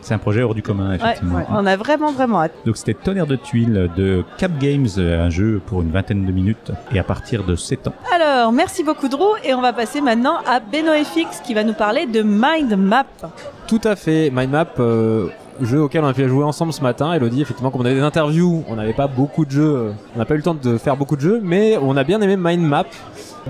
[0.00, 1.38] C'est un projet hors du commun, effectivement.
[1.38, 2.52] ouais, on a vraiment vraiment hâte.
[2.64, 6.32] Donc c'était Tonnerre de tuiles de Cap Games, euh, un jeu pour une vingtaine de
[6.32, 7.92] minutes et à partir de 7 ans.
[8.14, 12.06] Alors, merci beaucoup Drew et on va passer maintenant à BenoFX qui va nous parler
[12.06, 13.04] de Mind Map.
[13.66, 14.30] Tout à fait.
[14.32, 15.26] Mind Map, euh,
[15.60, 17.12] jeu auquel on a pu jouer ensemble ce matin.
[17.12, 20.18] Elodie, effectivement, comme on avait des interviews, on n'avait pas beaucoup de jeux, euh, on
[20.20, 22.36] n'a pas eu le temps de faire beaucoup de jeux, mais on a bien aimé
[22.38, 22.84] Mind Map.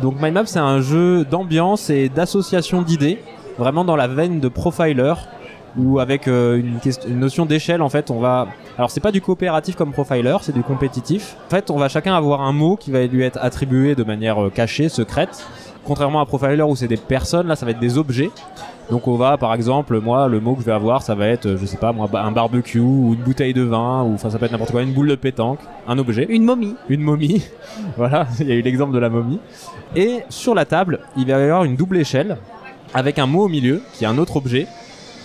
[0.02, 3.20] Donc Mind Map, c'est un jeu d'ambiance et d'association d'idées,
[3.58, 5.14] vraiment dans la veine de Profiler,
[5.76, 6.62] où avec euh,
[7.08, 8.48] une, notion d'échelle, en fait, on va...
[8.76, 11.36] Alors c'est pas du coopératif comme Profiler, c'est du compétitif.
[11.46, 14.42] En fait, on va chacun avoir un mot qui va lui être attribué de manière
[14.42, 15.46] euh, cachée, secrète.
[15.88, 18.30] Contrairement à Profiler où c'est des personnes, là ça va être des objets.
[18.90, 21.56] Donc on va par exemple moi le mot que je vais avoir ça va être
[21.56, 24.44] je sais pas moi un barbecue ou une bouteille de vin ou enfin ça peut
[24.44, 26.74] être n'importe quoi une boule de pétanque, un objet, Une momie.
[26.90, 27.42] une momie.
[27.96, 29.40] voilà, il y a eu l'exemple de la momie.
[29.96, 32.36] Et sur la table, il va y avoir une double échelle
[32.92, 34.66] avec un mot au milieu qui est un autre objet.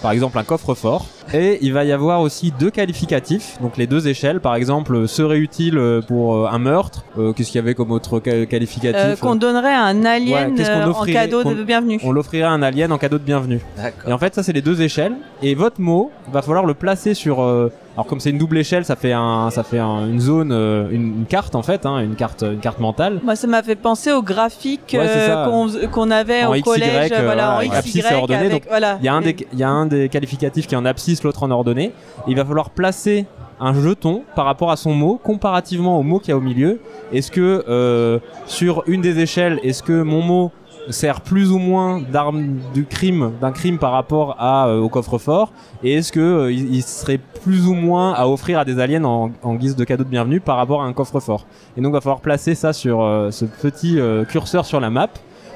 [0.01, 1.05] Par exemple un coffre-fort.
[1.33, 4.39] Et il va y avoir aussi deux qualificatifs, donc les deux échelles.
[4.39, 7.03] Par exemple, serait utile euh, pour euh, un meurtre.
[7.17, 10.53] Euh, Qu'est-ce qu'il y avait comme autre ca- qualificatif Euh, qu'on donnerait à un alien
[10.55, 11.99] Ouais, euh, en cadeau de bienvenue.
[12.03, 13.61] On l'offrirait à un alien en cadeau de bienvenue.
[14.07, 15.13] Et en fait, ça, c'est les deux échelles.
[15.41, 17.41] Et votre mot, va falloir le placer sur.
[17.41, 20.51] euh, alors, comme c'est une double échelle, ça fait un, ça fait un- une zone,
[20.51, 23.19] euh, une, une carte en fait, hein, une carte, une carte mentale.
[23.23, 27.11] Moi, ça m'a fait penser au graphique Ouais, euh, qu'on avait En au XY, collège,
[27.23, 28.97] voilà, en XY, abscisse et ordonnée, avec, donc, voilà.
[28.99, 31.12] Il y a un des, il y a un des qualificatifs qui est en abscisse,
[31.21, 31.91] l'autre en ordonnée.
[32.27, 33.27] Il va falloir placer
[33.59, 36.79] un jeton par rapport à son mot, comparativement au mot qu'il y a au milieu.
[37.11, 40.51] Est-ce que euh, sur une des échelles, est-ce que mon mot
[40.89, 45.53] sert plus ou moins d'arme du crime, d'un crime par rapport à, euh, au coffre-fort?
[45.81, 49.55] Et est-ce que euh, il, serait plus ou moins à offrir à des aliens en,
[49.55, 51.45] guise de cadeau de bienvenue par rapport à un coffre-fort?
[51.77, 52.99] Et donc, va falloir placer ça sur
[53.31, 53.97] ce petit
[54.27, 55.09] curseur sur la map.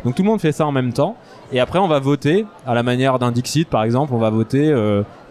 [0.06, 1.18] Donc tout le monde fait ça en même temps.
[1.52, 4.14] Et après, on va voter à la manière d'un Dixit, par exemple.
[4.14, 4.72] On va voter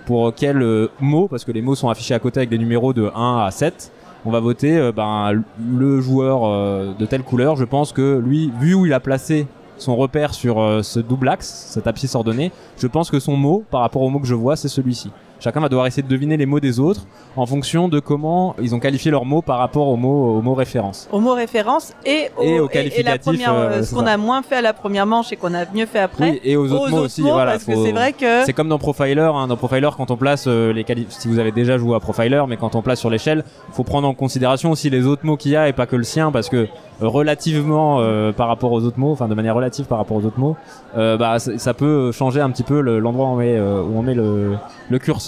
[0.07, 2.95] pour quel euh, mot, parce que les mots sont affichés à côté avec des numéros
[2.95, 3.93] de 1 à 7.
[4.25, 7.57] On va voter euh, ben, le joueur euh, de telle couleur.
[7.57, 9.47] Je pense que lui, vu où il a placé
[9.79, 13.83] son repère sur ce double axe, cette abscisse ordonnée, je pense que son mot, par
[13.83, 15.11] rapport au mot que je vois, c'est celui-ci.
[15.39, 17.03] Chacun va devoir essayer de deviner les mots des autres
[17.37, 20.55] en fonction de comment ils ont qualifié leurs mots par rapport aux mots, aux mots
[20.55, 21.09] référence.
[21.13, 24.57] au mot référence et au, Et la première, euh, euh, ce qu'on a moins fait
[24.57, 26.31] à la première manche et qu'on a mieux fait après.
[26.31, 27.21] Oui, et aux autres mots aussi.
[27.23, 29.47] voilà, parce que c'est vrai que C'est comme dans Profiler, hein.
[29.47, 32.43] dans Profiler quand on place euh, les quali- si vous avez déjà joué à Profiler,
[32.49, 35.53] mais quand on place sur l'échelle, faut prendre en considération aussi les autres mots qu'il
[35.53, 36.67] y a et pas que le sien, parce que
[37.01, 40.39] relativement euh, par rapport aux autres mots, enfin de manière relative par rapport aux autres
[40.41, 40.57] mots,
[40.95, 44.15] bah ça, peut changer un petit peu le- l'endroit où on met, où on met
[44.15, 44.53] le,
[44.89, 45.26] le curseur.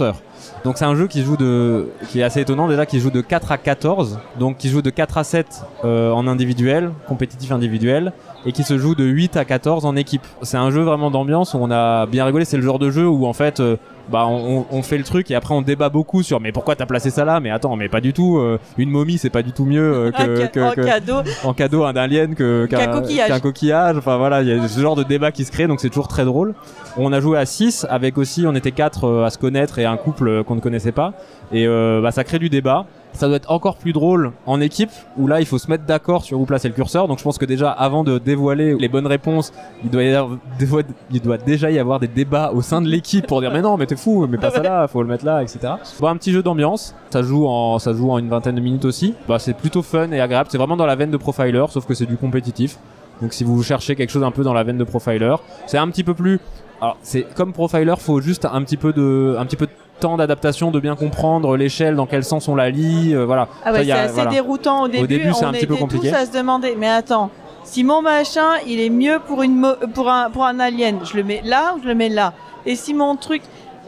[0.64, 3.20] Donc c'est un jeu qui joue de, qui est assez étonnant déjà, qui joue de
[3.20, 8.12] 4 à 14, donc qui joue de 4 à 7 euh, en individuel, compétitif individuel,
[8.46, 10.26] et qui se joue de 8 à 14 en équipe.
[10.42, 12.44] C'est un jeu vraiment d'ambiance où on a bien rigolé.
[12.44, 13.76] C'est le genre de jeu où en fait, euh,
[14.10, 16.86] bah on, on fait le truc et après on débat beaucoup sur mais pourquoi t'as
[16.86, 17.40] placé ça là?
[17.40, 18.38] Mais attends, mais pas du tout.
[18.38, 21.14] euh, une momie c'est pas du tout mieux euh, que, que- en que- cadeau.
[21.44, 23.28] en cadeau un alien que Qu'un coquillage.
[23.28, 23.96] qu'un coquillage.
[23.98, 26.08] Enfin voilà, il y a ce genre de débat qui se crée, donc c'est toujours
[26.08, 26.54] très drôle.
[26.96, 29.84] On a joué à 6 avec aussi, on était quatre euh, à se connaître et
[29.84, 31.12] un couple euh, qu'on ne connaissait pas,
[31.52, 32.86] et euh, bah, ça crée du débat.
[33.18, 36.22] Ça doit être encore plus drôle en équipe où là il faut se mettre d'accord
[36.22, 37.09] sur où placer le curseur.
[37.09, 39.52] Donc je pense que déjà avant de dévoiler les bonnes réponses,
[39.83, 43.76] il doit, déjà y avoir des débats au sein de l'équipe pour dire mais non
[43.76, 45.59] mais t'es fou, mais pas ça là, faut le mettre là, etc.
[45.98, 48.85] Bon un petit jeu d'ambiance, ça joue en ça joue en une vingtaine de minutes
[48.85, 49.14] aussi.
[49.26, 50.48] Bah c'est plutôt fun et agréable.
[50.52, 52.78] C'est vraiment dans la veine de Profiler, sauf que c'est du compétitif.
[53.20, 55.35] Donc si vous cherchez quelque chose un peu dans la veine de Profiler,
[55.66, 56.38] c'est un petit peu plus.
[56.81, 60.16] Alors c'est comme Profiler, faut juste un petit peu de un petit peu de temps
[60.16, 63.48] d'adaptation, de bien comprendre l'échelle, dans quel sens on la lit, euh, voilà.
[63.64, 64.30] Ah ouais, c'est assez voilà.
[64.30, 65.06] déroutant au début.
[65.06, 66.11] début, c'est on un petit peu compliqué.
[66.11, 67.30] tous à se demander, mais attends,
[67.64, 71.22] si mon machin, il est mieux pour une pour un pour un alien, je le
[71.22, 72.32] mets là ou je le mets là?
[72.64, 73.42] Et si mon truc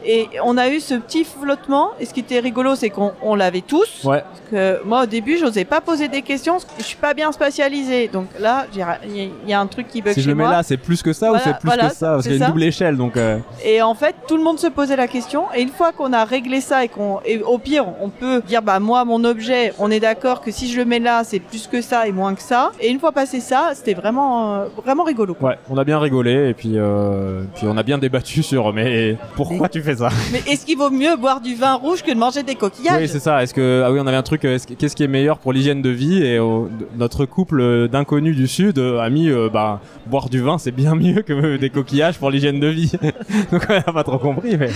[0.05, 1.89] et on a eu ce petit flottement.
[1.99, 4.03] Et ce qui était rigolo, c'est qu'on on l'avait tous.
[4.03, 4.21] Ouais.
[4.23, 6.53] Parce que moi, au début, j'osais pas poser des questions.
[6.53, 8.07] parce que Je suis pas bien spatialisé.
[8.07, 10.35] Donc là, il y, a- il y a un truc qui bug Si je le
[10.35, 10.51] mets moi.
[10.51, 12.11] là, c'est plus que ça Voilà, ou c'est plus voilà, que ça?
[12.13, 13.17] Parce c'est qu'il y a une double échelle, donc.
[13.17, 15.43] euh, Et en fait, tout le monde se posait la question.
[15.55, 18.61] Et une fois qu'on a réglé ça et qu'on, et au pire, on peut dire,
[18.61, 21.67] bah moi, mon objet, on est d'accord que si je le mets là, c'est plus
[21.67, 22.71] que ça et moins que ça.
[22.79, 25.33] Et une fois passé ça, c'était vraiment, euh, vraiment rigolo.
[25.33, 25.49] quoi.
[25.51, 29.17] Ouais, on a bien rigolé et puis, euh, puis on a bien débattu sur mais
[29.35, 32.17] pourquoi tu fais ça Mais est-ce qu'il vaut mieux boire du vin rouge que de
[32.17, 33.41] manger des coquillages Oui, c'est ça.
[33.43, 34.45] Est-ce que ah oui, on avait un truc.
[34.45, 37.25] euh, est-ce que- Qu'est-ce qui est meilleur pour l'hygiène de vie Et euh, d- notre
[37.25, 41.21] couple d'inconnus du sud euh, a mis euh, bah boire du vin, c'est bien mieux
[41.21, 42.91] que euh, des coquillages pour l'hygiène de vie.
[43.51, 44.69] Donc on a pas trop compris, mais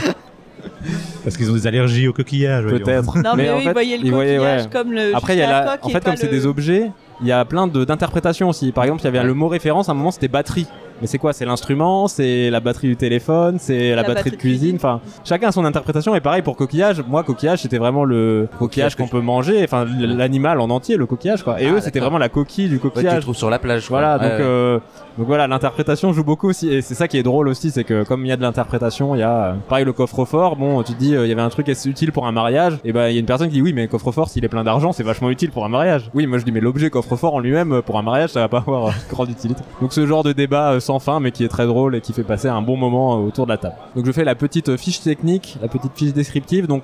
[1.23, 2.63] Parce qu'ils ont des allergies aux coquillages.
[2.65, 2.79] voyons.
[2.83, 3.17] peut-être.
[3.23, 4.69] Non, mais, en eux, fait, ils voyaient le voyaient, coquillage ouais.
[4.71, 5.15] comme le.
[5.15, 5.77] Après, il y a la...
[5.81, 8.71] en fait, comme c'est des objets, il y a plein de- d'interprétations aussi.
[8.71, 9.89] Par exemple, il y avait le mot référence.
[9.89, 10.67] À un moment, c'était batterie.
[11.01, 14.75] Mais c'est quoi C'est l'instrument, c'est la batterie du téléphone, c'est la, batterie, de cuisine.
[14.77, 16.15] Enfin, chacun a son interprétation.
[16.15, 17.03] Et pareil pour coquillage.
[17.07, 19.61] Moi, coquillage, c'était vraiment le coquillage qu'on peut manger.
[19.63, 21.61] Enfin, l'animal en entier, le coquillage, quoi.
[21.61, 23.21] Et Ah, eux, c'était vraiment la coquille du Ouais, tu le coquillage.
[23.23, 23.87] trouves sur la plage.
[23.87, 23.99] quoi.
[23.99, 24.45] Voilà, Ouais, donc, ouais.
[24.45, 24.79] euh,
[25.17, 28.03] donc voilà, l'interprétation joue beaucoup aussi, et c'est ça qui est drôle aussi, c'est que
[28.03, 30.55] comme il y a de l'interprétation, il y a euh, pareil le coffre-fort.
[30.57, 32.77] Bon, tu te dis, euh, il y avait un truc est utile pour un mariage,
[32.83, 34.49] et ben il y a une personne qui dit oui, mais le coffre-fort s'il est
[34.49, 36.09] plein d'argent, c'est vachement utile pour un mariage.
[36.13, 38.49] Oui, moi je dis mais l'objet coffre-fort en lui-même euh, pour un mariage, ça va
[38.49, 39.61] pas avoir grande utilité.
[39.81, 42.13] Donc ce genre de débat euh, sans fin, mais qui est très drôle et qui
[42.13, 43.75] fait passer un bon moment euh, autour de la table.
[43.95, 46.67] Donc je fais la petite euh, fiche technique, la petite fiche descriptive.
[46.67, 46.83] Donc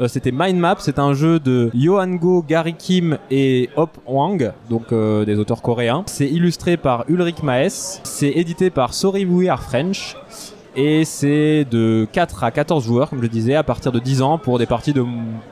[0.00, 4.90] euh, c'était Mind Map, c'est un jeu de Yohango, Gary Kim et Hop Wang, donc
[4.92, 6.02] euh, des auteurs coréens.
[6.06, 10.16] C'est illustré par Ulrich Maes, c'est édité par Sorry We Are French.
[10.74, 14.38] Et c'est de 4 à 14 joueurs, comme je disais, à partir de 10 ans
[14.38, 15.04] pour des parties de,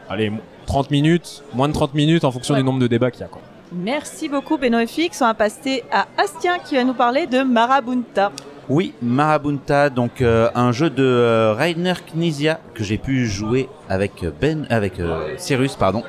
[0.09, 0.33] allez,
[0.65, 2.61] 30 minutes, moins de 30 minutes en fonction Ouais.
[2.61, 3.29] du nombre de débats qu'il y a.
[3.29, 3.43] Quoi.
[3.73, 5.23] Merci beaucoup, Benoît FX.
[5.23, 8.33] On va passer à Astien qui va nous parler de Marabunta.
[8.69, 14.25] Oui, Marabunta, donc euh, un jeu de euh, Rainer Knizia que j'ai pu jouer avec
[14.41, 16.03] Ben, avec euh, Cyrus, pardon.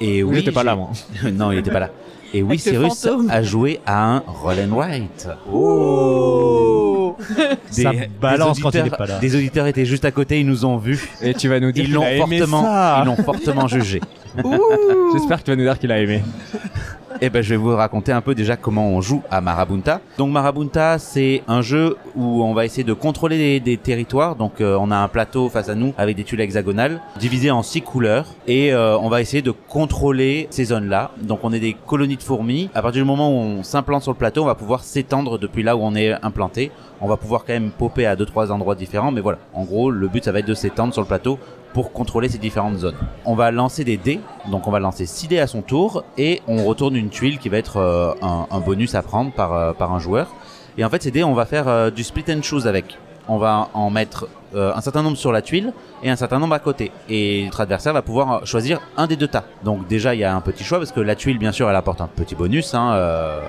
[0.00, 0.90] Et oui, J'étais pas là, moi.
[1.32, 1.90] non, il était pas là.
[2.32, 5.28] Et oui, Cyrus a joué à un Roll and Write.
[5.52, 6.81] Oh
[7.70, 9.18] Ça balance quand il auditeurs, est pas là.
[9.18, 11.08] Des auditeurs étaient juste à côté, ils nous ont vus.
[11.22, 13.00] Et tu vas nous dire Ils qu'il l'ont a aimé fortement, ça.
[13.02, 14.00] ils l'ont fortement jugé.
[15.12, 16.22] J'espère que tu vas nous dire qu'il a aimé.
[17.24, 20.00] Eh ben, je vais vous raconter un peu déjà comment on joue à Marabunta.
[20.18, 24.34] Donc Marabunta, c'est un jeu où on va essayer de contrôler des, territoires.
[24.34, 27.62] Donc euh, on a un plateau face à nous avec des tuiles hexagonales divisées en
[27.62, 31.12] six couleurs et euh, on va essayer de contrôler ces zones-là.
[31.22, 32.70] Donc on est des colonies de fourmis.
[32.74, 35.62] À partir du moment où on s'implante sur le plateau, on va pouvoir s'étendre depuis
[35.62, 36.72] là où on est implanté.
[37.00, 39.38] On va pouvoir quand même popper à deux trois endroits différents, mais voilà.
[39.54, 41.38] En gros, le but ça va être de s'étendre sur le plateau
[41.72, 42.96] pour contrôler ces différentes zones.
[43.24, 46.42] On va lancer des dés, donc on va lancer 6 dés à son tour et
[46.46, 49.92] on retourne une tuile qui va être euh, un, bonus à prendre par, euh, par
[49.92, 50.28] un joueur.
[50.78, 52.98] Et en fait ces dés on va faire euh, du split and choose avec.
[53.28, 56.58] On va en mettre un certain nombre sur la tuile et un certain nombre à
[56.58, 56.90] côté.
[57.08, 59.44] Et notre adversaire va pouvoir choisir un des deux tas.
[59.64, 61.76] Donc déjà il y a un petit choix parce que la tuile bien sûr elle
[61.76, 62.74] apporte un petit bonus.
[62.74, 63.40] Hein,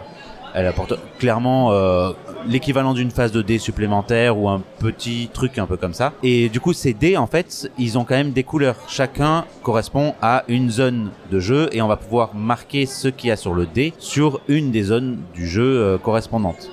[0.54, 2.12] elle apporte clairement euh,
[2.48, 6.14] l'équivalent d'une phase de dés supplémentaire ou un petit truc un peu comme ça.
[6.22, 8.76] Et du coup, ces dés, en fait, ils ont quand même des couleurs.
[8.88, 13.32] Chacun correspond à une zone de jeu et on va pouvoir marquer ce qu'il y
[13.32, 16.70] a sur le dé sur une des zones du jeu euh, correspondantes.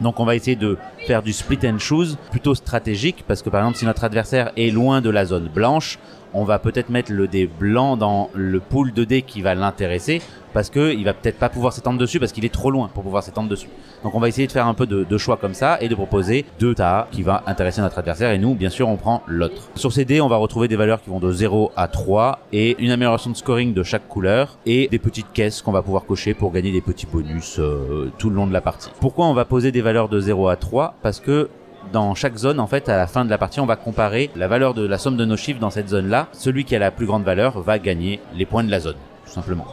[0.00, 3.60] Donc on va essayer de faire du split and choose plutôt stratégique parce que par
[3.60, 5.98] exemple si notre adversaire est loin de la zone blanche,
[6.34, 10.22] on va peut-être mettre le dé blanc dans le pool de dés qui va l'intéresser
[10.52, 13.02] parce que il va peut-être pas pouvoir s'étendre dessus parce qu'il est trop loin pour
[13.02, 13.68] pouvoir s'étendre dessus.
[14.02, 16.44] Donc on va essayer de faire un peu de, choix comme ça et de proposer
[16.58, 19.70] deux tas qui va intéresser notre adversaire et nous bien sûr on prend l'autre.
[19.76, 22.76] Sur ces dés on va retrouver des valeurs qui vont de 0 à 3 et
[22.82, 26.34] une amélioration de scoring de chaque couleur et des petites caisses qu'on va pouvoir cocher
[26.34, 28.90] pour gagner des petits bonus euh, tout le long de la partie.
[29.00, 31.48] Pourquoi on va poser des valeurs de 0 à 3 Parce que
[31.92, 34.48] dans chaque zone, en fait, à la fin de la partie, on va comparer la
[34.48, 36.28] valeur de la somme de nos chiffres dans cette zone-là.
[36.32, 39.32] Celui qui a la plus grande valeur va gagner les points de la zone, tout
[39.32, 39.66] simplement.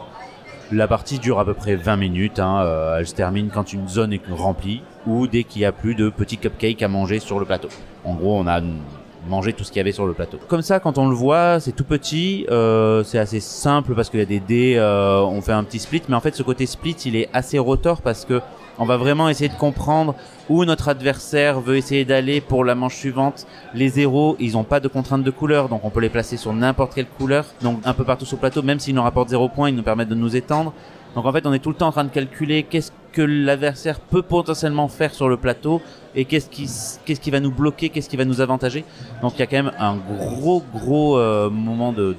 [0.72, 2.38] La partie dure à peu près 20 minutes.
[2.38, 5.72] Hein, euh, elle se termine quand une zone est remplie ou dès qu'il y a
[5.72, 7.68] plus de petits cupcakes à manger sur le plateau.
[8.04, 8.60] En gros, on a
[9.28, 10.38] mangé tout ce qu'il y avait sur le plateau.
[10.48, 14.20] Comme ça, quand on le voit, c'est tout petit, euh, c'est assez simple parce qu'il
[14.20, 16.66] y a des dés, euh, on fait un petit split, mais en fait, ce côté
[16.66, 18.40] split, il est assez rotor parce que
[18.80, 20.14] on va vraiment essayer de comprendre
[20.48, 23.46] où notre adversaire veut essayer d'aller pour la manche suivante.
[23.74, 26.54] Les zéros, ils n'ont pas de contrainte de couleur, donc on peut les placer sur
[26.54, 29.50] n'importe quelle couleur, donc un peu partout sur le plateau, même s'ils nous rapportent zéro
[29.50, 30.72] point, ils nous permettent de nous étendre.
[31.14, 34.00] Donc en fait, on est tout le temps en train de calculer qu'est-ce que l'adversaire
[34.00, 35.80] peut potentiellement faire sur le plateau
[36.14, 36.68] et qu'est-ce qui
[37.04, 38.84] qu'est-ce qui va nous bloquer, qu'est-ce qui va nous avantager.
[39.22, 42.16] Donc il y a quand même un gros gros euh, moment de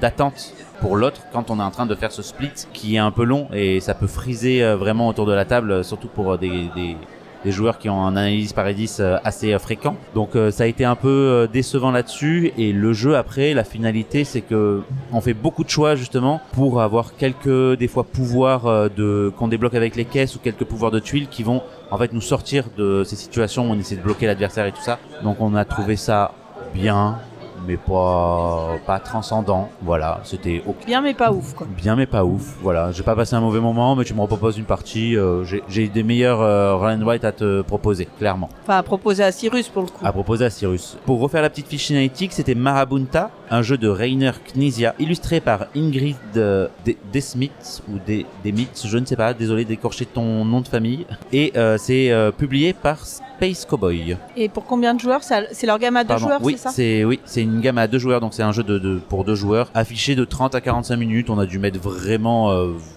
[0.00, 3.12] d'attente pour l'autre quand on est en train de faire ce split qui est un
[3.12, 6.32] peu long et ça peut friser euh, vraiment autour de la table, euh, surtout pour
[6.32, 6.96] euh, des, des
[7.44, 9.96] des joueurs qui ont un analyse paradis euh, assez euh, fréquent.
[10.14, 14.24] Donc euh, ça a été un peu décevant là-dessus et le jeu après la finalité
[14.24, 19.32] c'est que on fait beaucoup de choix justement pour avoir quelques des fois pouvoirs de
[19.36, 22.20] qu'on débloque avec les caisses ou quelques pouvoirs de tuiles qui vont en fait nous
[22.20, 24.98] sortir de ces situations où on essaie de bloquer l'adversaire et tout ça.
[25.22, 26.32] Donc on a trouvé ça
[26.74, 27.18] bien
[27.66, 29.68] mais pas pas transcendant.
[29.82, 30.86] Voilà, c'était ok.
[30.86, 31.66] Bien, mais pas ouf, quoi.
[31.76, 32.56] Bien mais pas ouf.
[32.62, 35.16] Voilà, j'ai pas passé un mauvais moment, mais tu me reproposes une partie.
[35.16, 38.48] euh, j'ai- des meilleurs euh, Roll and Write à te proposer, clairement.
[38.62, 40.04] Enfin, à proposer à Cyrus pour le coup.
[40.04, 40.96] À proposer à Cyrus.
[41.06, 45.66] Pour refaire la petite fiche cinétique, c'était Marabunta, un jeu de Rainer Knizia, illustré par
[45.76, 50.60] Ingrid euh, De- Desmith ou De- Demitz, je ne sais pas, désolé d'écorcher ton nom
[50.62, 51.06] de famille.
[51.32, 54.16] Et euh, c'est euh, publié par Space Cowboy.
[54.36, 55.20] Et pour combien de joueurs?
[55.22, 56.26] C'est leur gamme à deux Pardon.
[56.28, 56.70] joueurs, oui, c'est ça?
[56.70, 59.24] c'est oui, c'est une gamme à deux joueurs, donc c'est un jeu de, de- pour
[59.24, 61.28] deux joueurs, affiché de 30 à 45 minutes.
[61.28, 62.50] On a dû mettre vraiment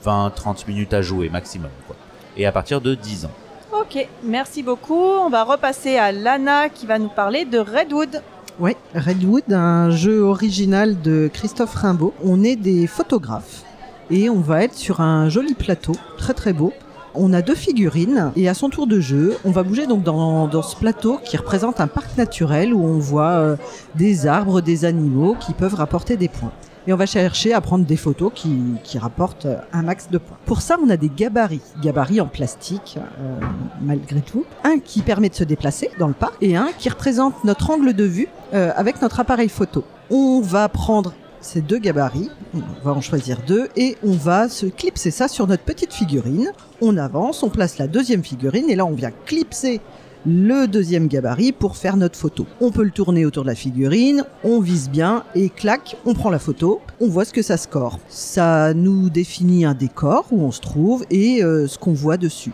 [0.05, 1.95] 20-30 minutes à jouer maximum, quoi.
[2.37, 3.31] Et à partir de 10 ans.
[3.73, 4.95] Ok, merci beaucoup.
[4.95, 8.21] On va repasser à Lana qui va nous parler de Redwood.
[8.57, 12.13] Ouais, Redwood, un jeu original de Christophe Rimbaud.
[12.23, 13.63] On est des photographes
[14.09, 16.71] et on va être sur un joli plateau, très très beau.
[17.15, 20.47] On a deux figurines et à son tour de jeu, on va bouger donc dans,
[20.47, 23.55] dans ce plateau qui représente un parc naturel où on voit euh,
[23.95, 26.53] des arbres, des animaux qui peuvent rapporter des points.
[26.87, 30.37] Et on va chercher à prendre des photos qui, rapportent euh, un max de points.
[30.45, 33.39] Pour ça, on a des gabarits, gabarits en plastique, euh,
[33.81, 34.45] malgré tout.
[34.63, 37.93] Un qui permet de se déplacer dans le parc et un qui représente notre angle
[37.93, 39.83] de vue euh, avec notre appareil photo.
[40.11, 44.65] On va prendre ces deux gabarits, on va en choisir deux et on va se
[44.65, 46.51] clipser ça sur notre petite figurine.
[46.81, 49.79] On avance, on place la deuxième figurine et là on vient clipser
[50.25, 52.47] le deuxième gabarit pour faire notre photo.
[52.59, 56.29] On peut le tourner autour de la figurine, on vise bien et clac, on prend
[56.29, 57.99] la photo, on voit ce que ça score.
[58.09, 62.53] Ça nous définit un décor où on se trouve et euh, ce qu'on voit dessus.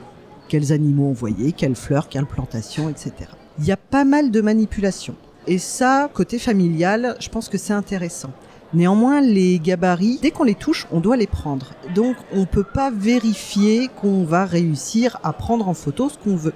[0.50, 3.14] Quels animaux on voyait, quelles fleurs, quelles plantations, etc.
[3.60, 5.16] Il y a pas mal de manipulations.
[5.48, 8.32] Et ça, côté familial, je pense que c'est intéressant.
[8.74, 11.72] Néanmoins, les gabarits, dès qu'on les touche, on doit les prendre.
[11.94, 16.54] Donc, on peut pas vérifier qu'on va réussir à prendre en photo ce qu'on veut.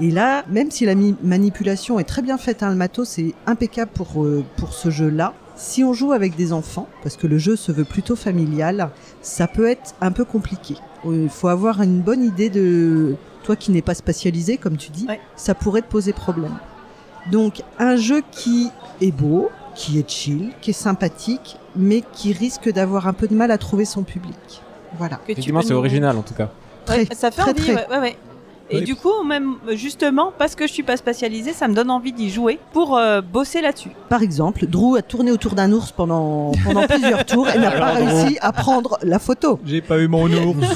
[0.00, 3.90] Et là, même si la manipulation est très bien faite, hein, le matos est impeccable
[3.92, 5.34] pour, euh, pour ce jeu-là.
[5.56, 9.46] Si on joue avec des enfants, parce que le jeu se veut plutôt familial, ça
[9.46, 10.76] peut être un peu compliqué.
[11.04, 14.90] Euh, Il faut avoir une bonne idée de toi qui n'es pas spatialisé, comme tu
[14.90, 15.20] dis, Ouais.
[15.36, 16.54] ça pourrait te poser problème.
[17.30, 18.70] Donc un jeu qui
[19.02, 23.34] est beau, qui est chill, qui est sympathique, mais qui risque d'avoir un peu de
[23.34, 24.62] mal à trouver son public.
[24.96, 25.20] Voilà.
[25.28, 26.50] Effectivement, c'est original en tout cas.
[26.88, 27.74] Ouais, Très, ça fait très, envie, très.
[27.74, 28.16] ouais, ouais, ouais.
[28.72, 28.84] Et Oui.
[28.84, 32.30] du coup, même justement, parce que je suis pas spatialisée, ça me donne envie d'y
[32.30, 33.90] jouer pour euh, bosser là-dessus.
[34.08, 37.92] Par exemple, Drew a tourné autour d'un ours pendant, pendant plusieurs tours et n'a pas
[37.94, 39.58] réussi à prendre la photo.
[39.66, 40.66] J'ai pas eu mon ours.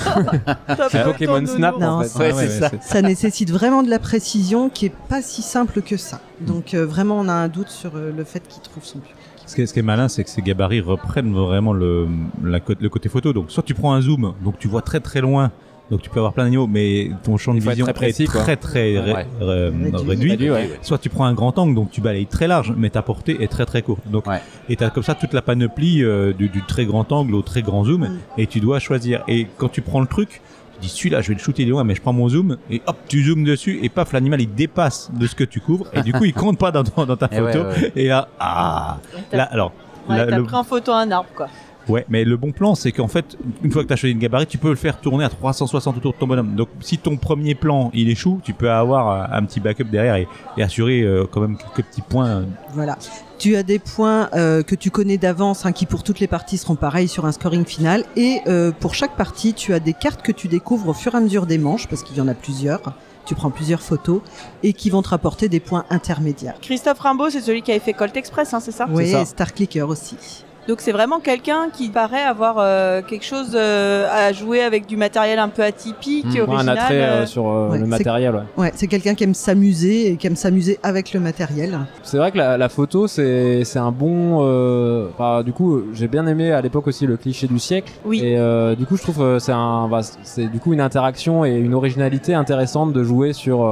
[0.90, 2.08] C'est Pokémon Snap Non, en fait.
[2.08, 2.70] c'est- Ouais, ça.
[2.80, 6.20] Ça nécessite vraiment de la précision qui est pas si simple que ça.
[6.40, 9.14] Donc euh, vraiment, on a un doute sur euh, le fait qu'il trouve son public.
[9.46, 12.08] Ce qui, est, ce qui est malin, c'est que ces gabarits reprennent vraiment le,
[12.42, 13.32] la co- le côté photo.
[13.34, 15.50] Donc, soit tu prends un zoom, donc tu vois très très loin,
[15.90, 18.40] donc tu peux avoir plein d'animaux, mais ton champ de vision très précis, est quoi.
[18.40, 19.26] très très ré- Ouais.
[19.40, 20.08] ré- Réduit.
[20.08, 20.30] réduit.
[20.30, 20.70] Réduit, ouais.
[20.82, 23.48] Soit tu prends un grand angle, donc tu balayes très large, mais ta portée est
[23.48, 24.02] très très courte.
[24.10, 24.40] Donc, Ouais.
[24.68, 27.62] et t'as comme ça toute la panoplie euh, du, du très grand angle au très
[27.62, 28.18] grand zoom, Mm.
[28.38, 29.22] et tu dois choisir.
[29.28, 30.40] Et quand tu prends le truc,
[30.74, 32.80] tu dis celui-là, je vais le shooter de loin, mais je prends mon zoom, et
[32.86, 36.02] hop, tu zoomes dessus, et paf, l'animal il dépasse de ce que tu couvres, et
[36.02, 37.64] du coup il compte pas dans, ton- dans ta ouais, photo.
[37.68, 37.92] ouais.
[37.94, 38.98] Et là, ah,
[39.32, 39.72] là, alors.
[40.08, 41.46] Ouais, t'as pris en photo un arbre, quoi.
[41.88, 44.18] Ouais, mais le bon plan, c'est qu'en fait, une fois que tu as choisi une
[44.18, 46.54] gabarit, tu peux le faire tourner à 360 autour de ton bonhomme.
[46.54, 50.16] Donc, si ton premier plan il échoue, tu peux avoir euh, un petit backup derrière
[50.16, 50.26] et,
[50.56, 52.26] et assurer euh, quand même quelques petits points.
[52.28, 52.96] euh, Voilà.
[53.38, 56.56] Tu as des points euh, que tu connais d'avance, hein, qui pour toutes les parties
[56.56, 58.04] seront pareils sur un scoring final.
[58.16, 61.18] Et euh, pour chaque partie, tu as des cartes que tu découvres au fur et
[61.18, 62.80] à mesure des manches, parce qu'il y en a plusieurs.
[63.26, 64.20] Tu prends plusieurs photos
[64.62, 66.54] et qui vont te rapporter des points intermédiaires.
[66.60, 68.86] Christophe Rimbaud, c'est celui qui avait fait Colt Express, hein, c'est ça?
[68.90, 69.22] Oui, ça.
[69.22, 70.44] et Star Clicker aussi.
[70.66, 74.96] Donc c'est vraiment quelqu'un qui paraît avoir euh, quelque chose euh, à jouer avec du
[74.96, 76.38] matériel un peu atypique, Mmh.
[76.38, 76.78] Un original.
[76.78, 78.34] attrait euh, euh, sur euh, ouais, le matériel.
[78.34, 78.64] Ouais.
[78.64, 81.78] Ouais, c'est quelqu'un qui aime s'amuser et qui aime s'amuser avec le matériel.
[82.02, 84.38] C'est vrai que la, la photo, c'est c'est un bon.
[84.42, 87.92] euh, enfin, du coup, j'ai bien aimé à l'époque aussi le cliché du siècle.
[88.06, 88.20] Oui.
[88.24, 91.44] Et euh, du coup, je trouve euh, c'est un, bah, c'est du coup une interaction
[91.44, 93.64] et une originalité intéressante de jouer sur.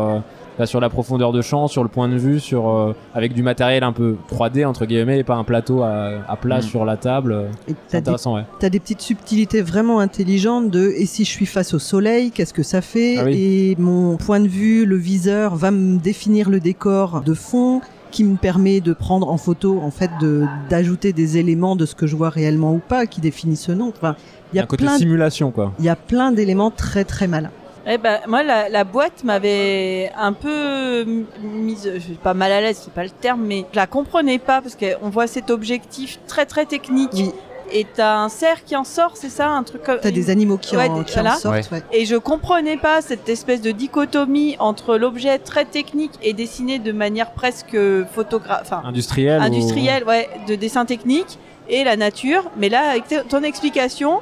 [0.58, 3.42] Bah, sur la profondeur de champ, sur le point de vue, sur euh, avec du
[3.42, 6.62] matériel un peu 3D entre guillemets et pas un plateau à, à plat Mm.
[6.62, 7.32] sur la table.
[7.32, 8.44] euh, C'est t'as des, intéressant, ouais.
[8.60, 12.52] t'as des petites subtilités vraiment intelligentes de et si je suis face au soleil, qu'est-ce
[12.54, 13.34] que ça fait Ah oui.
[13.34, 17.80] Et mon point de vue, le viseur va me définir le décor de fond
[18.10, 21.94] qui me permet de prendre en photo en fait de d'ajouter des éléments de ce
[21.94, 23.88] que je vois réellement ou pas qui définissent ce nom.
[23.88, 24.16] Enfin,
[24.52, 25.72] il y a un côté simulation quoi.
[25.78, 27.48] il y a plein d'éléments très très malins.
[27.86, 31.04] Eh ben, moi, la, la boîte m'avait un peu
[31.42, 34.38] mise, je suis pas mal à l'aise, c'est pas le terme, mais je la comprenais
[34.38, 37.10] pas parce qu'on voit cet objectif très très technique.
[37.14, 37.32] Oui.
[37.74, 39.98] Et t'as un cerf qui en sort, c'est ça, un truc comme.
[40.00, 41.70] T'as des animaux qui, Ouais, en, des- qui en sortent.
[41.72, 41.82] ouais.
[41.90, 46.92] Et je comprenais pas cette espèce de dichotomie entre l'objet très technique et dessiné de
[46.92, 47.76] manière presque
[48.14, 49.40] photographe, enfin Industriel.
[49.40, 52.44] ou- industrielle, ouais, de dessin technique et la nature.
[52.58, 54.20] Mais là, avec ton explication,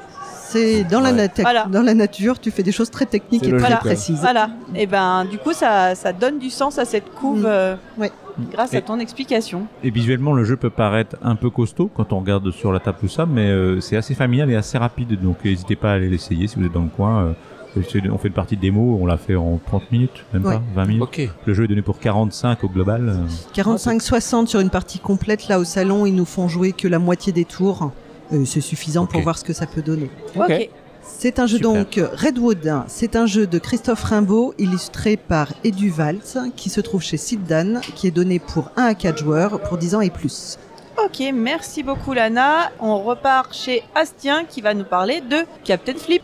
[0.52, 1.28] C'est dans la Ouais.
[1.42, 1.66] Voilà.
[1.66, 4.20] dans la nature, tu fais des choses très techniques et logique, très précises.
[4.20, 4.50] voilà.
[4.74, 7.46] Et ben, du coup, ça, ça donne du sens à cette couve Mm.
[7.46, 8.10] euh, Ouais.
[8.52, 9.66] grâce à ton explication.
[9.84, 12.98] Et visuellement, le jeu peut paraître un peu costaud quand on regarde sur la table
[13.00, 15.20] tout ça, mais euh, c'est assez familial et assez rapide.
[15.20, 17.24] Donc, n'hésitez pas à aller l'essayer si vous êtes dans le coin.
[17.26, 17.32] euh,
[17.76, 20.54] on fait une partie de démo, on l'a fait en 30 minutes, même Ouais.
[20.54, 21.02] pas, 20 minutes.
[21.04, 21.28] Ok.
[21.46, 23.08] Le jeu est donné pour 45 au global.
[23.10, 23.54] euh.
[23.54, 25.46] 45-60 sur une partie complète.
[25.46, 27.92] Là, au salon, ils nous font jouer que la moitié des tours.
[28.32, 30.10] Euh, c'est suffisant pour voir ce que ça peut donner.
[30.36, 30.44] Ok.
[30.48, 30.70] Ok.
[31.02, 31.72] C'est un jeu Super.
[31.72, 32.82] donc Redwood.
[32.86, 37.80] C'est un jeu de Christophe Rimbaud, illustré par Edu Waltz, qui se trouve chez Sildan,
[37.96, 40.58] qui est donné pour 1 à 4 joueurs pour 10 ans et plus.
[41.04, 42.70] Ok, merci beaucoup Lana.
[42.80, 46.22] On repart chez Astien qui va nous parler de Captain Flip.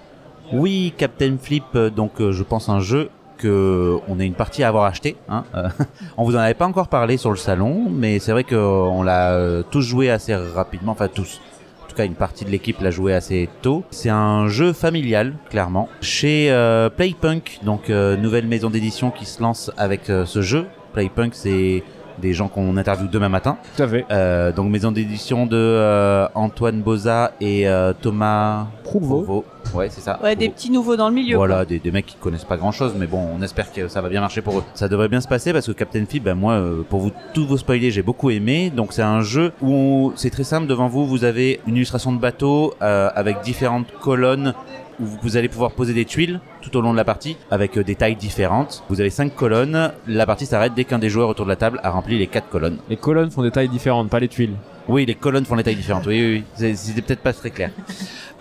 [0.53, 4.63] Oui, Captain Flip, euh, donc euh, je pense un jeu que on a une partie
[4.63, 5.17] à avoir acheté.
[5.29, 5.45] Hein.
[5.55, 5.69] euh,
[6.17, 9.33] on vous en avait pas encore parlé sur le salon, mais c'est vrai qu'on l'a
[9.33, 11.41] euh, tous joué assez rapidement, enfin tous.
[11.97, 13.83] Tout cas, une partie de l'équipe l'a joué assez tôt.
[13.91, 19.41] C'est un jeu familial, clairement, chez euh, Playpunk, donc euh, nouvelle maison d'édition qui se
[19.41, 20.67] lance avec euh, ce jeu.
[20.93, 21.83] Playpunk, c'est
[22.21, 23.57] des gens qu'on interviewe demain matin.
[23.77, 24.05] Tout à fait.
[24.11, 29.23] Euh, donc maison d'édition de euh, Antoine Boza et euh, Thomas Prouveau.
[29.23, 29.45] Prouveau.
[29.75, 30.19] Ouais, c'est ça.
[30.23, 31.37] Ouais, des petits nouveaux dans le milieu.
[31.37, 34.01] Voilà, des, des mecs qui connaissent pas grand chose, mais bon, on espère que ça
[34.01, 34.65] va bien marcher pour eux.
[34.75, 37.47] Ça devrait bien se passer parce que Captain Flip, ben moi, euh, pour vous tous
[37.47, 38.71] vous spoiler, j'ai beaucoup aimé.
[38.71, 40.67] Donc c'est un jeu où c'est très simple.
[40.67, 44.55] Devant vous, vous avez une illustration de bateau euh, avec différentes colonnes
[45.01, 47.85] où vous allez pouvoir poser des tuiles tout au long de la partie avec euh,
[47.85, 48.85] des tailles différentes.
[48.89, 49.93] Vous avez cinq colonnes.
[50.07, 52.49] La partie s'arrête dès qu'un des joueurs autour de la table a rempli les quatre
[52.49, 52.79] colonnes.
[52.89, 54.57] Les colonnes font des tailles différentes, pas les tuiles.
[54.89, 56.07] Oui, les colonnes font les tailles différentes.
[56.07, 56.77] Oui, oui, oui.
[56.77, 57.71] C'était peut-être pas très clair.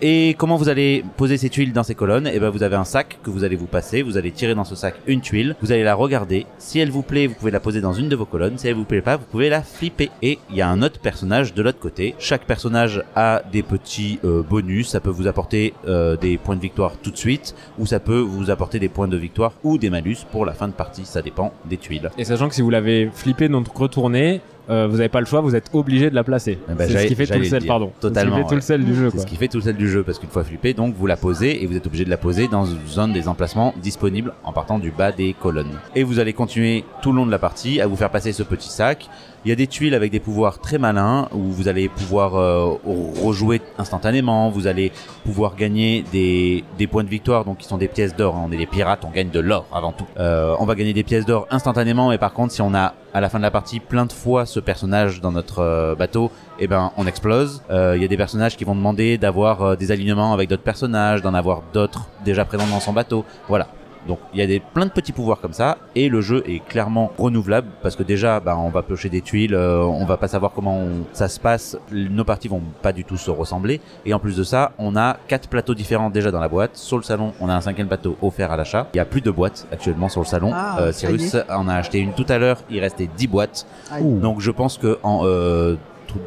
[0.02, 2.30] Et comment vous allez poser ces tuiles dans ces colonnes?
[2.32, 4.02] Eh ben, vous avez un sac que vous allez vous passer.
[4.02, 5.56] Vous allez tirer dans ce sac une tuile.
[5.60, 6.46] Vous allez la regarder.
[6.58, 8.58] Si elle vous plaît, vous pouvez la poser dans une de vos colonnes.
[8.58, 10.10] Si elle vous plaît pas, vous pouvez la flipper.
[10.22, 12.14] Et il y a un autre personnage de l'autre côté.
[12.18, 14.88] Chaque personnage a des petits euh, bonus.
[14.88, 18.20] Ça peut vous apporter euh, des points de victoire tout de suite, ou ça peut
[18.20, 21.06] vous apporter des points de victoire ou des malus pour la fin de partie.
[21.06, 22.10] Ça dépend des tuiles.
[22.18, 25.40] Et sachant que si vous l'avez flippé donc retourné, euh, vous n'avez pas le choix,
[25.40, 26.58] vous êtes obligé de la placer.
[26.70, 27.68] Eh ben, c'est ce qui fait tout le le sel, dire.
[27.68, 27.92] pardon.
[28.00, 29.10] Totalement, C'est ce qui fait tout le sel du jeu.
[29.12, 31.16] C'est ce qui fait tout celle du jeu parce qu'une fois flippé, donc vous la
[31.16, 32.66] posez et vous êtes obligé de la poser dans
[32.98, 35.78] un des emplacements disponibles en partant du bas des colonnes.
[35.94, 38.42] Et vous allez continuer tout le long de la partie à vous faire passer ce
[38.42, 39.08] petit sac.
[39.46, 42.74] Il y a des tuiles avec des pouvoirs très malins où vous allez pouvoir euh,
[43.22, 44.50] rejouer instantanément.
[44.50, 44.90] Vous allez
[45.24, 48.34] pouvoir gagner des, points de victoire, donc qui sont des pièces d'or.
[48.34, 48.42] hein.
[48.48, 50.04] On est des pirates, on gagne de l'or avant tout.
[50.18, 52.10] Euh, on va gagner des pièces d'or instantanément.
[52.10, 54.46] Et par contre, si on a à la fin de la partie plein de fois
[54.46, 57.62] ce personnage dans notre euh, bateau, eh ben on explose.
[57.70, 61.34] Il y a des personnages qui vont demander d'avoir des alignements avec d'autres personnages, d'en
[61.34, 63.24] avoir d'autres déjà présents dans son bateau.
[63.46, 63.68] Voilà.
[64.06, 66.64] Donc il y a des plein de petits pouvoirs comme ça et le jeu est
[66.64, 70.28] clairement renouvelable parce que déjà bah, on va piocher des tuiles, euh, on va pas
[70.28, 74.14] savoir comment on- ça se passe, nos parties vont pas du tout se ressembler et
[74.14, 76.76] en plus de ça on a quatre plateaux différents déjà dans la boîte.
[76.76, 78.86] Sur le salon on a un cinquième plateau offert à l'achat.
[78.94, 80.50] Il y a plus de boîtes actuellement sur le salon.
[80.54, 83.66] Ah, Euh, Cyrus en a acheté une tout à l'heure, il restait 10 boîtes.
[83.90, 84.04] Aïe.
[84.20, 85.76] Donc je pense que en euh,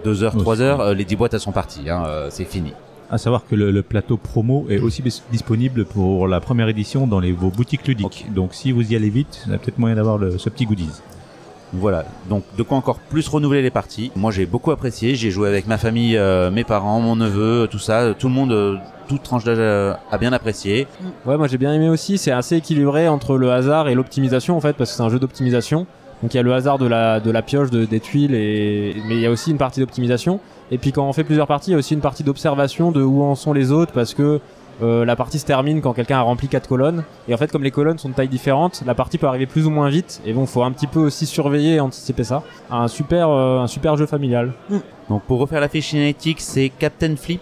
[0.04, 2.28] 2 heures, Oh, 3 c'est heures, euh, les 10 boîtes elles sont parties, hein, euh,
[2.30, 2.74] c'est fini.
[3.12, 7.20] À savoir que le, le plateau promo est aussi disponible pour la première édition dans
[7.20, 8.28] les, vos boutiques ludiques.
[8.34, 11.02] Donc si vous y allez vite, il y a peut-être moyen d'avoir ce petit goodies.
[11.72, 14.12] Voilà, donc de quoi encore plus renouveler les parties.
[14.16, 17.78] Moi j'ai beaucoup apprécié, j'ai joué avec ma famille, euh, mes parents, mon neveu, tout
[17.78, 20.88] ça, tout le monde, euh, toute tranche d'âge euh, a bien apprécié.
[21.28, 22.18] Ouais, moi j'ai bien aimé aussi.
[22.18, 25.20] C'est assez équilibré entre le hasard et l'optimisation en fait, parce que c'est un jeu
[25.20, 25.86] d'optimisation.
[26.22, 28.96] Donc il y a le hasard de la, de la pioche, de, des tuiles, et,
[29.08, 30.40] mais il y a aussi une partie d'optimisation.
[30.72, 33.02] Et puis quand on fait plusieurs parties, il y a aussi une partie d'observation de
[33.02, 34.40] où en sont les autres, parce que
[34.82, 37.04] euh, la partie se termine quand quelqu'un a rempli quatre colonnes.
[37.28, 39.66] Et en fait, comme les colonnes sont de taille différente, la partie peut arriver plus
[39.66, 40.22] ou moins vite.
[40.26, 42.44] Et bon, faut un petit peu aussi surveiller et anticiper ça.
[42.72, 44.54] Un super, euh, un super jeu familial.
[45.10, 47.42] Donc pour refaire la fiche cinétique, c'est Captain Flip,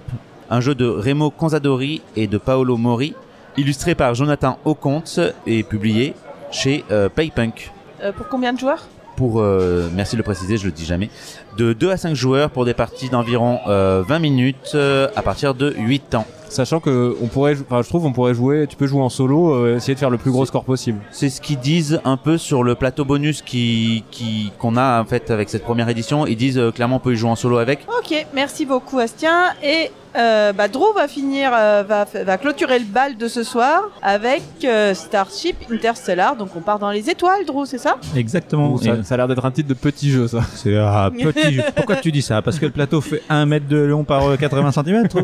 [0.50, 3.14] un jeu de Remo Consadori et de Paolo Mori,
[3.56, 6.16] illustré par Jonathan Oconte et publié
[6.52, 7.72] chez euh, Playpunk.
[8.02, 11.10] Euh, pour combien de joueurs Pour, euh, merci de le préciser, je le dis jamais,
[11.58, 15.56] de 2 à 5 joueurs pour des parties d'environ euh, 20 minutes euh, à partir
[15.56, 16.28] de 8 ans.
[16.50, 18.68] Sachant que on pourrait, enfin, je trouve, on pourrait jouer.
[18.68, 21.00] Tu peux jouer en solo, euh, essayer de faire le plus gros score possible.
[21.12, 25.06] C'est ce qu'ils disent un peu sur le plateau bonus qui qui qu'on a en
[25.06, 26.26] fait avec cette première édition.
[26.26, 27.86] Ils disent euh, clairement on peut y jouer en solo avec.
[28.00, 29.54] Ok, merci beaucoup Astien.
[29.64, 33.84] Et euh, bah, Drew va finir, euh, va, va clôturer le bal de ce soir
[34.02, 36.36] avec euh, Starship Interstellar.
[36.36, 37.98] Donc on part dans les étoiles, Drew, c'est ça?
[38.16, 38.78] Exactement.
[38.78, 40.40] Ça, a l'air d'être un titre de petit jeu, ça.
[40.56, 41.64] C'est un petit jeu.
[41.76, 42.42] Pourquoi tu dis ça?
[42.42, 45.08] Parce que le plateau fait 1 mètre de long par euh, 80 cm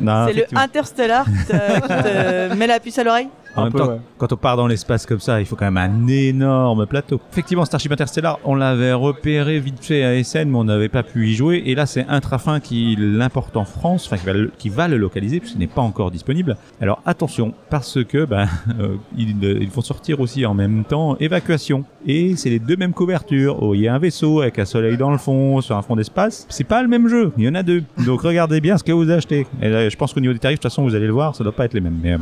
[0.00, 0.60] Non, C'est le effectivement.
[0.72, 3.88] Interstellar qui te, qui te met la puce à l'oreille En Un même peu, temps,
[3.88, 3.98] ouais.
[4.18, 7.20] quand on part dans l'espace comme ça, il faut quand même un énorme plateau.
[7.32, 11.28] Effectivement, Starship Interstellar, on l'avait repéré vite fait à SN, mais on n'avait pas pu
[11.28, 11.62] y jouer.
[11.66, 14.96] Et là, c'est Intrafin qui l'importe en France, enfin qui va, le, qui va le
[14.96, 16.56] localiser, puisqu'il n'est pas encore disponible.
[16.80, 18.46] Alors attention, parce que ben,
[18.80, 21.84] euh, ils, ils vont sortir aussi en même temps Évacuation.
[22.06, 23.62] Et c'est les deux mêmes couvertures.
[23.62, 25.94] Oh, il y a un vaisseau avec un soleil dans le fond, sur un fond
[25.96, 26.46] d'espace.
[26.48, 27.84] C'est pas le même jeu, il y en a deux.
[28.06, 29.46] Donc regardez bien ce que vous achetez.
[29.60, 31.36] Et là, je pense qu'au niveau des tarifs, de toute façon, vous allez le voir,
[31.36, 31.98] ça doit pas être les mêmes.
[32.02, 32.18] Mais, euh,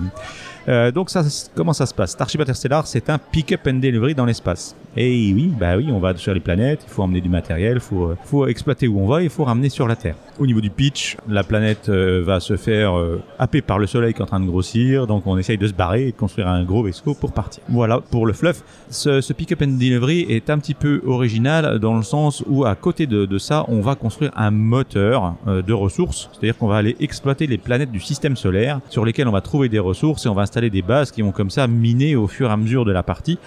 [0.68, 1.22] euh, donc ça,
[1.54, 2.12] comment ça se passe?
[2.12, 4.74] Starship Interstellar, c'est un pick-up and delivery dans l'espace.
[4.96, 7.80] Et oui, bah oui, on va sur les planètes, il faut emmener du matériel, il
[7.80, 10.16] faut, euh, faut exploiter où on va, il faut ramener sur la Terre.
[10.40, 14.14] Au niveau du pitch, la planète euh, va se faire euh, happer par le soleil
[14.14, 16.48] qui est en train de grossir, donc on essaye de se barrer et de construire
[16.48, 17.62] un gros vaisseau pour partir.
[17.68, 18.62] Voilà pour le fluff.
[18.88, 23.06] Ce, pick-up and delivery est un petit peu original dans le sens où à côté
[23.06, 26.96] de, de ça, on va construire un moteur euh, de ressources, c'est-à-dire qu'on va aller
[27.00, 30.34] exploiter les planètes du système solaire sur lesquelles on va trouver des ressources et on
[30.34, 32.92] va installer des bases qui vont comme ça miner au fur et à mesure de
[32.92, 33.38] la partie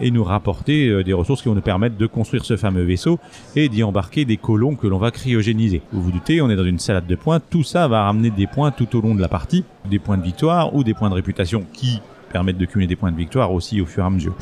[0.00, 3.18] et nous rapporter euh, des ressources qui vont nous permettre de construire ce fameux vaisseau
[3.56, 5.82] et d'y embarquer des colons que l'on va cryogéniser.
[5.92, 8.46] Vous vous doutez, on est dans une salade de points, tout ça va ramener des
[8.46, 11.14] points tout au long de la partie, des points de victoire ou des points de
[11.14, 12.00] réputation qui
[12.32, 14.34] permettent de cumuler des points de victoire aussi au fur et à mesure.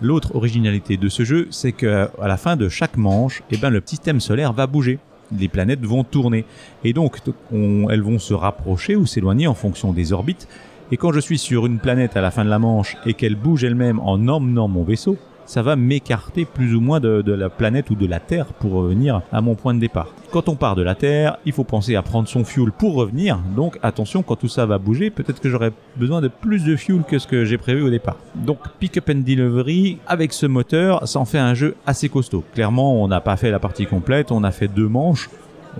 [0.00, 3.70] L'autre originalité de ce jeu, c'est que à la fin de chaque manche, eh ben,
[3.70, 4.98] le système solaire va bouger.
[5.38, 6.44] Les planètes vont tourner.
[6.84, 7.18] Et donc,
[7.52, 10.46] on- elles vont se rapprocher ou s'éloigner en fonction des orbites.
[10.90, 13.36] Et quand je suis sur une planète à la fin de la manche et qu'elle
[13.36, 15.16] bouge elle-même en emmenant mon vaisseau,
[15.46, 19.22] ça va m'écarter plus ou moins de, la planète ou de la Terre pour revenir
[19.32, 20.08] à mon point de départ.
[20.30, 23.38] Quand on part de la Terre, il faut penser à prendre son fuel pour revenir.
[23.56, 27.02] Donc attention, quand tout ça va bouger, peut-être que j'aurai besoin de plus de fuel
[27.06, 28.16] que ce que j'ai prévu au départ.
[28.34, 32.44] Donc Pick Up and Delivery, avec ce moteur, ça en fait un jeu assez costaud.
[32.54, 35.28] Clairement, on n'a pas fait la partie complète, on a fait deux manches.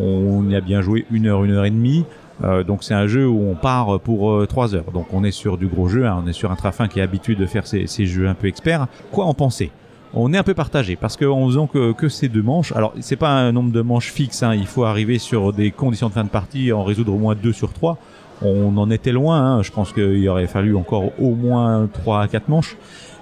[0.00, 2.04] On y a bien joué une heure, une heure et demie.
[2.44, 4.90] Euh, donc c'est un jeu où on part pour 3 heures.
[4.92, 6.22] Donc on est sur du gros jeu, hein.
[6.24, 8.86] on est sur un trafin qui est habitué de faire ces, jeux un peu experts.
[9.10, 9.70] Quoi en penser?
[10.14, 13.16] On est un peu partagé parce qu'en faisant que, que ces deux manches, alors c'est
[13.16, 16.24] pas un nombre de manches fixe, hein, il faut arriver sur des conditions de fin
[16.24, 17.96] de partie, en résoudre au moins 2 sur 3.
[18.42, 19.62] On en était loin, hein.
[19.62, 22.76] je pense qu'il aurait fallu encore au moins 3 à 4 manches.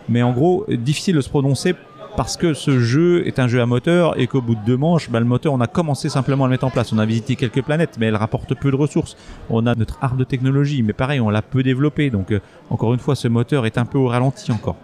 [0.08, 1.74] Mais en gros, difficile de se prononcer
[2.20, 5.08] parce que ce jeu est un jeu à moteur et qu'au bout de deux manches,
[5.08, 6.92] bah, le moteur, on a commencé simplement à le mettre en place.
[6.92, 9.16] On a visité quelques planètes, mais elle rapporte peu de ressources.
[9.48, 12.10] On a notre art de technologie, mais pareil, on l'a peu développé.
[12.10, 14.76] Donc, euh, encore une fois, ce moteur est un peu au ralenti encore.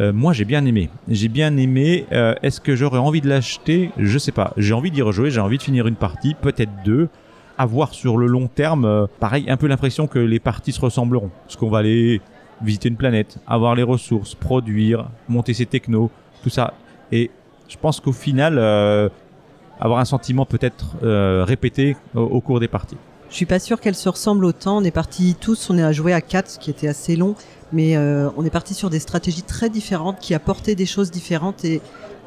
[0.00, 0.90] Euh, moi, j'ai bien aimé.
[1.06, 2.06] J'ai bien aimé.
[2.10, 3.92] Euh, Est-ce que j'aurais envie de l'acheter?
[3.96, 4.52] Je sais pas.
[4.56, 5.30] J'ai envie d'y rejouer.
[5.30, 7.08] J'ai envie de finir une partie, peut-être deux.
[7.56, 9.06] À voir sur le long terme.
[9.20, 11.30] pareil, un peu l'impression que les parties se ressembleront.
[11.44, 12.20] Parce qu'on va aller
[12.62, 16.10] visiter une planète, avoir les ressources, produire, monter ses technos,
[16.42, 16.74] tout ça.
[17.12, 17.30] Et
[17.68, 19.08] je pense qu'au final, euh,
[19.80, 22.96] avoir un sentiment peut-être euh, répété au, cours des parties.
[23.30, 24.78] Je suis pas sûr qu'elles se ressemblent autant.
[24.78, 27.34] On est partis tous, on est à jouer à 4, ce qui était assez long,
[27.72, 31.64] mais euh, on est parti sur des stratégies très différentes qui apportaient des choses différentes
[31.64, 31.80] et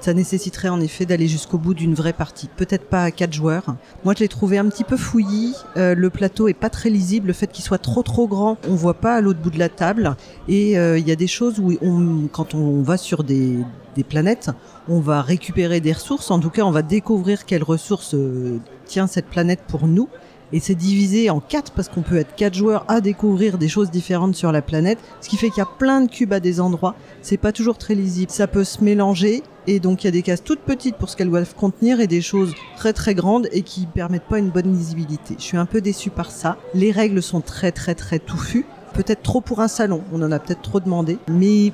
[0.04, 2.49] ça nécessiterait en effet d'aller jusqu'au bout d'une vraie partie.
[2.58, 3.76] Peut-être pas à quatre joueurs.
[4.04, 5.56] Moi, je l'ai trouvé un petit peu fouillis.
[5.78, 7.28] Euh, le plateau est pas très lisible.
[7.28, 9.70] Le fait qu'il soit trop trop grand, on voit pas à l'autre bout de la
[9.70, 10.16] table.
[10.49, 13.58] Et euh, il y a des choses où, quand on va sur des,
[13.95, 14.49] des planètes,
[14.89, 16.32] on va récupérer des ressources.
[16.32, 20.10] En tout cas, on va découvrir quelles ressources euh, tient cette planète pour nous
[20.54, 23.91] et c'est divisé en quatre parce qu'on peut être quatre joueurs à découvrir des choses
[23.91, 26.62] différentes sur la planète, ce qui fait qu'il y a plein de cubes à des
[26.62, 26.95] endroits.
[27.22, 28.32] C'est pas toujours très lisible.
[28.32, 31.18] Ça peut se mélanger et donc il y a des cases toutes petites pour ce
[31.18, 34.72] qu'elles doivent contenir et des choses très très grandes et qui permettent pas une bonne
[34.72, 35.36] lisibilité.
[35.39, 36.58] Je suis un peu déçu par ça.
[36.74, 40.39] Les règles sont très très très touffues peut-être trop pour un salon, on en a
[40.39, 41.18] peut-être trop demandé.
[41.28, 41.74] Mais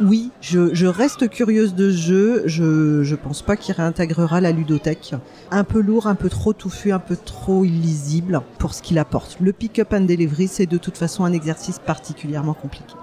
[0.00, 5.14] oui, je, reste curieuse de ce jeu, je, je pense pas qu'il réintégrera la ludothèque.
[5.50, 9.36] Un peu lourd, un peu trop touffu, un peu trop illisible pour ce qu'il apporte.
[9.40, 12.94] Le pick-up and delivery, c'est de toute façon un exercice particulièrement compliqué.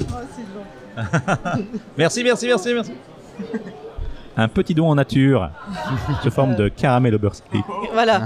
[0.00, 0.04] Oh,
[1.96, 2.92] merci, merci, merci, merci.
[4.36, 5.50] un petit don en nature
[6.22, 7.36] sous forme de caramel au beurre
[7.92, 8.20] Voilà,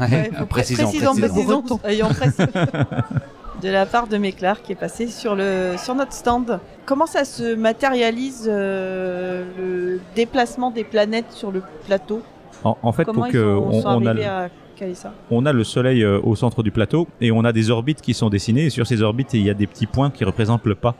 [0.49, 1.65] précisons, précisons, précisons,
[3.63, 6.61] de la part de Méclar qui est passé sur, le, sur notre stand.
[6.87, 12.23] Comment ça se matérialise euh, le déplacement des planètes sur le plateau?
[12.63, 14.49] En, fait, on, a,
[15.31, 18.13] on a le Soleil euh, au centre du plateau et on a des orbites qui
[18.13, 18.67] sont dessinées.
[18.67, 20.95] Et sur ces orbites, il y a des petits points qui représentent le pas.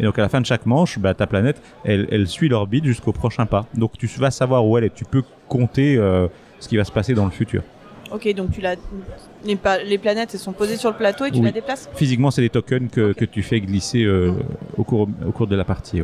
[0.00, 2.84] Et donc à la fin de chaque manche, bah, ta planète, elle, elle suit l'orbite
[2.84, 3.66] jusqu'au prochain pas.
[3.74, 4.94] Donc tu vas savoir où elle est.
[4.94, 6.28] Tu peux compter euh,
[6.60, 7.62] ce qui va se passer dans le futur.
[8.12, 8.60] Ok, donc tu
[9.44, 11.88] les, les, planètes elles sont posées sur le plateau et tu la déplaces.
[11.94, 14.32] Physiquement, c'est des tokens que, que, tu fais glisser euh,
[14.76, 16.02] au, cours, au cours de la partie.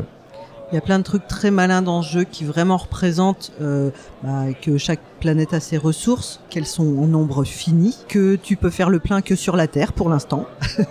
[0.72, 3.91] Il y a plein de trucs très malins dans ce jeu qui vraiment représentent euh,
[4.22, 8.70] bah, que chaque planète a ses ressources, qu'elles sont en nombre fini, que tu peux
[8.70, 10.47] faire le plein que sur la Terre pour l'instant,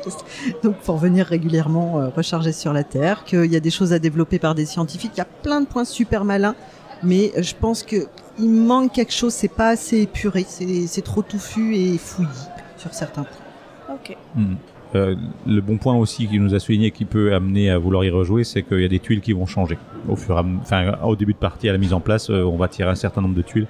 [0.63, 3.99] donc pour venir régulièrement euh, recharger sur la Terre, qu'il y a des choses à
[3.99, 6.55] développer par des scientifiques, il y a plein de points super malins,
[7.01, 8.07] mais je pense que
[8.39, 12.27] il manque quelque chose, c'est pas assez épuré, c'est trop touffu et fouillis
[12.77, 13.95] sur certains points.
[13.95, 14.17] Ok.
[14.35, 14.55] Hmm.
[14.95, 15.15] Euh,
[15.47, 18.43] le bon point aussi qui nous a souligné qui peut amener à vouloir y rejouer,
[18.43, 19.77] c'est qu'il y a des tuiles qui vont changer.
[20.07, 22.43] Au fur et à, enfin, au début de partie, à la mise en place, euh,
[22.43, 23.67] on va tirer un certain nombre de tuiles,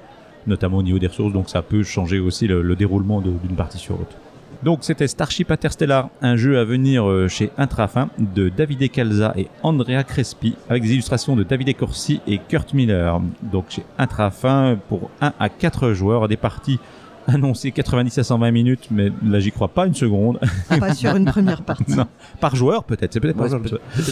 [0.48, 3.98] notamment au niveau des ressources, donc ça peut changer aussi le déroulement d'une partie sur
[3.98, 4.18] l'autre.
[4.64, 9.50] Donc c'était Starship Interstellar, un jeu à venir euh, chez Intrafin de Davide Calza et
[9.62, 13.20] Andrea Crespi, avec des illustrations de Davide Corsi et Kurt Miller.
[13.42, 16.80] Donc chez Intrafin pour 1 à 4 joueurs, des parties
[17.28, 20.40] annoncées 90 à 120 minutes, mais là j'y crois pas une seconde.
[20.80, 21.98] Pas sur une première partie.
[21.98, 22.08] non,
[22.40, 23.38] par joueur peut-être, c'est peut-être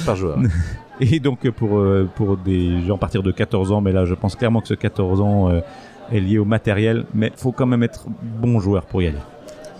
[0.05, 0.37] par, joueur.
[0.99, 4.15] et donc pour, euh, pour des gens à partir de 14 ans, mais là je
[4.15, 5.61] pense clairement que ce 14 ans euh,
[6.11, 8.07] est lié au matériel, mais faut quand même être
[8.41, 9.17] bon joueur pour y aller.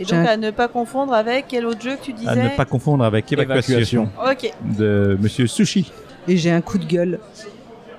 [0.02, 2.50] Et donc à ne pas confondre avec quel autre jeu que tu disais À ne
[2.50, 4.52] pas confondre avec Évacuation, Ok.
[4.78, 5.92] de Monsieur Sushi.
[6.28, 7.20] Et j'ai un coup de gueule.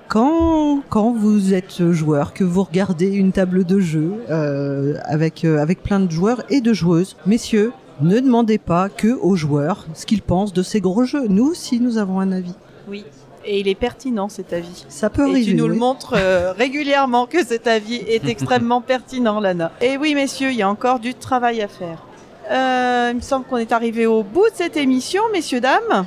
[0.09, 5.59] Quand, quand vous êtes joueur, que vous regardez une table de jeu euh, avec, euh,
[5.59, 10.05] avec plein de joueurs et de joueuses, messieurs, ne demandez pas que aux joueurs ce
[10.05, 11.27] qu'ils pensent de ces gros jeux.
[11.29, 12.53] Nous aussi, nous avons un avis.
[12.89, 13.05] Oui.
[13.45, 14.85] Et il est pertinent cet avis.
[14.89, 15.41] Ça peut arriver.
[15.41, 19.71] Et tu nous le montres euh, régulièrement que cet avis est extrêmement pertinent, Lana.
[19.81, 22.03] Et oui, messieurs, il y a encore du travail à faire.
[22.51, 26.05] Euh, il me semble qu'on est arrivé au bout de cette émission, messieurs, dames.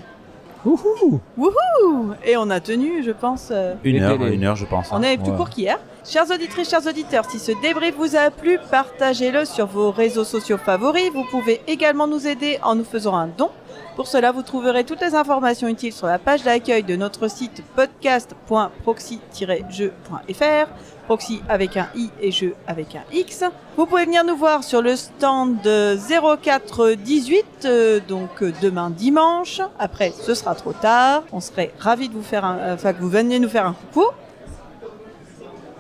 [0.64, 3.51] Wouhou Wouhou Et on a tenu, je pense...
[3.53, 4.89] Euh, une heure, une heure, je pense.
[4.91, 5.78] On est plus court qu'hier.
[6.05, 10.59] Chers auditrices, chers auditeurs, si ce débrief vous a plu, partagez-le sur vos réseaux sociaux
[10.59, 11.11] favoris.
[11.12, 13.51] Vous pouvez également nous aider en nous faisant un don
[13.97, 17.62] pour cela, vous trouverez toutes les informations utiles sur la page d'accueil de notre site
[17.74, 20.68] podcast.proxy-jeu.fr,
[21.07, 23.44] proxy avec un i et jeu avec un x.
[23.78, 29.62] Vous pouvez venir nous voir sur le stand 0418, euh, donc euh, demain dimanche.
[29.78, 31.22] Après, ce sera trop tard.
[31.32, 34.05] On serait ravis de vous faire un, enfin que vous veniez nous faire un coucou.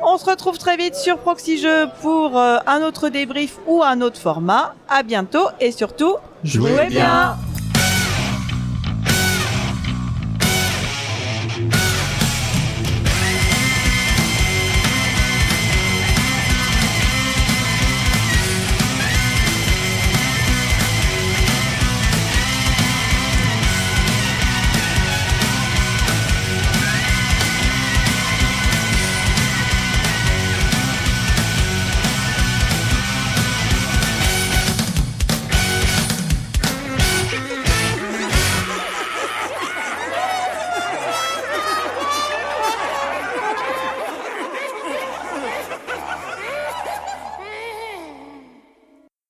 [0.00, 4.00] On se retrouve très vite sur Proxy Jeux pour euh, un autre débrief ou un
[4.00, 4.74] autre format.
[4.88, 7.36] À bientôt et surtout, jouez, bien.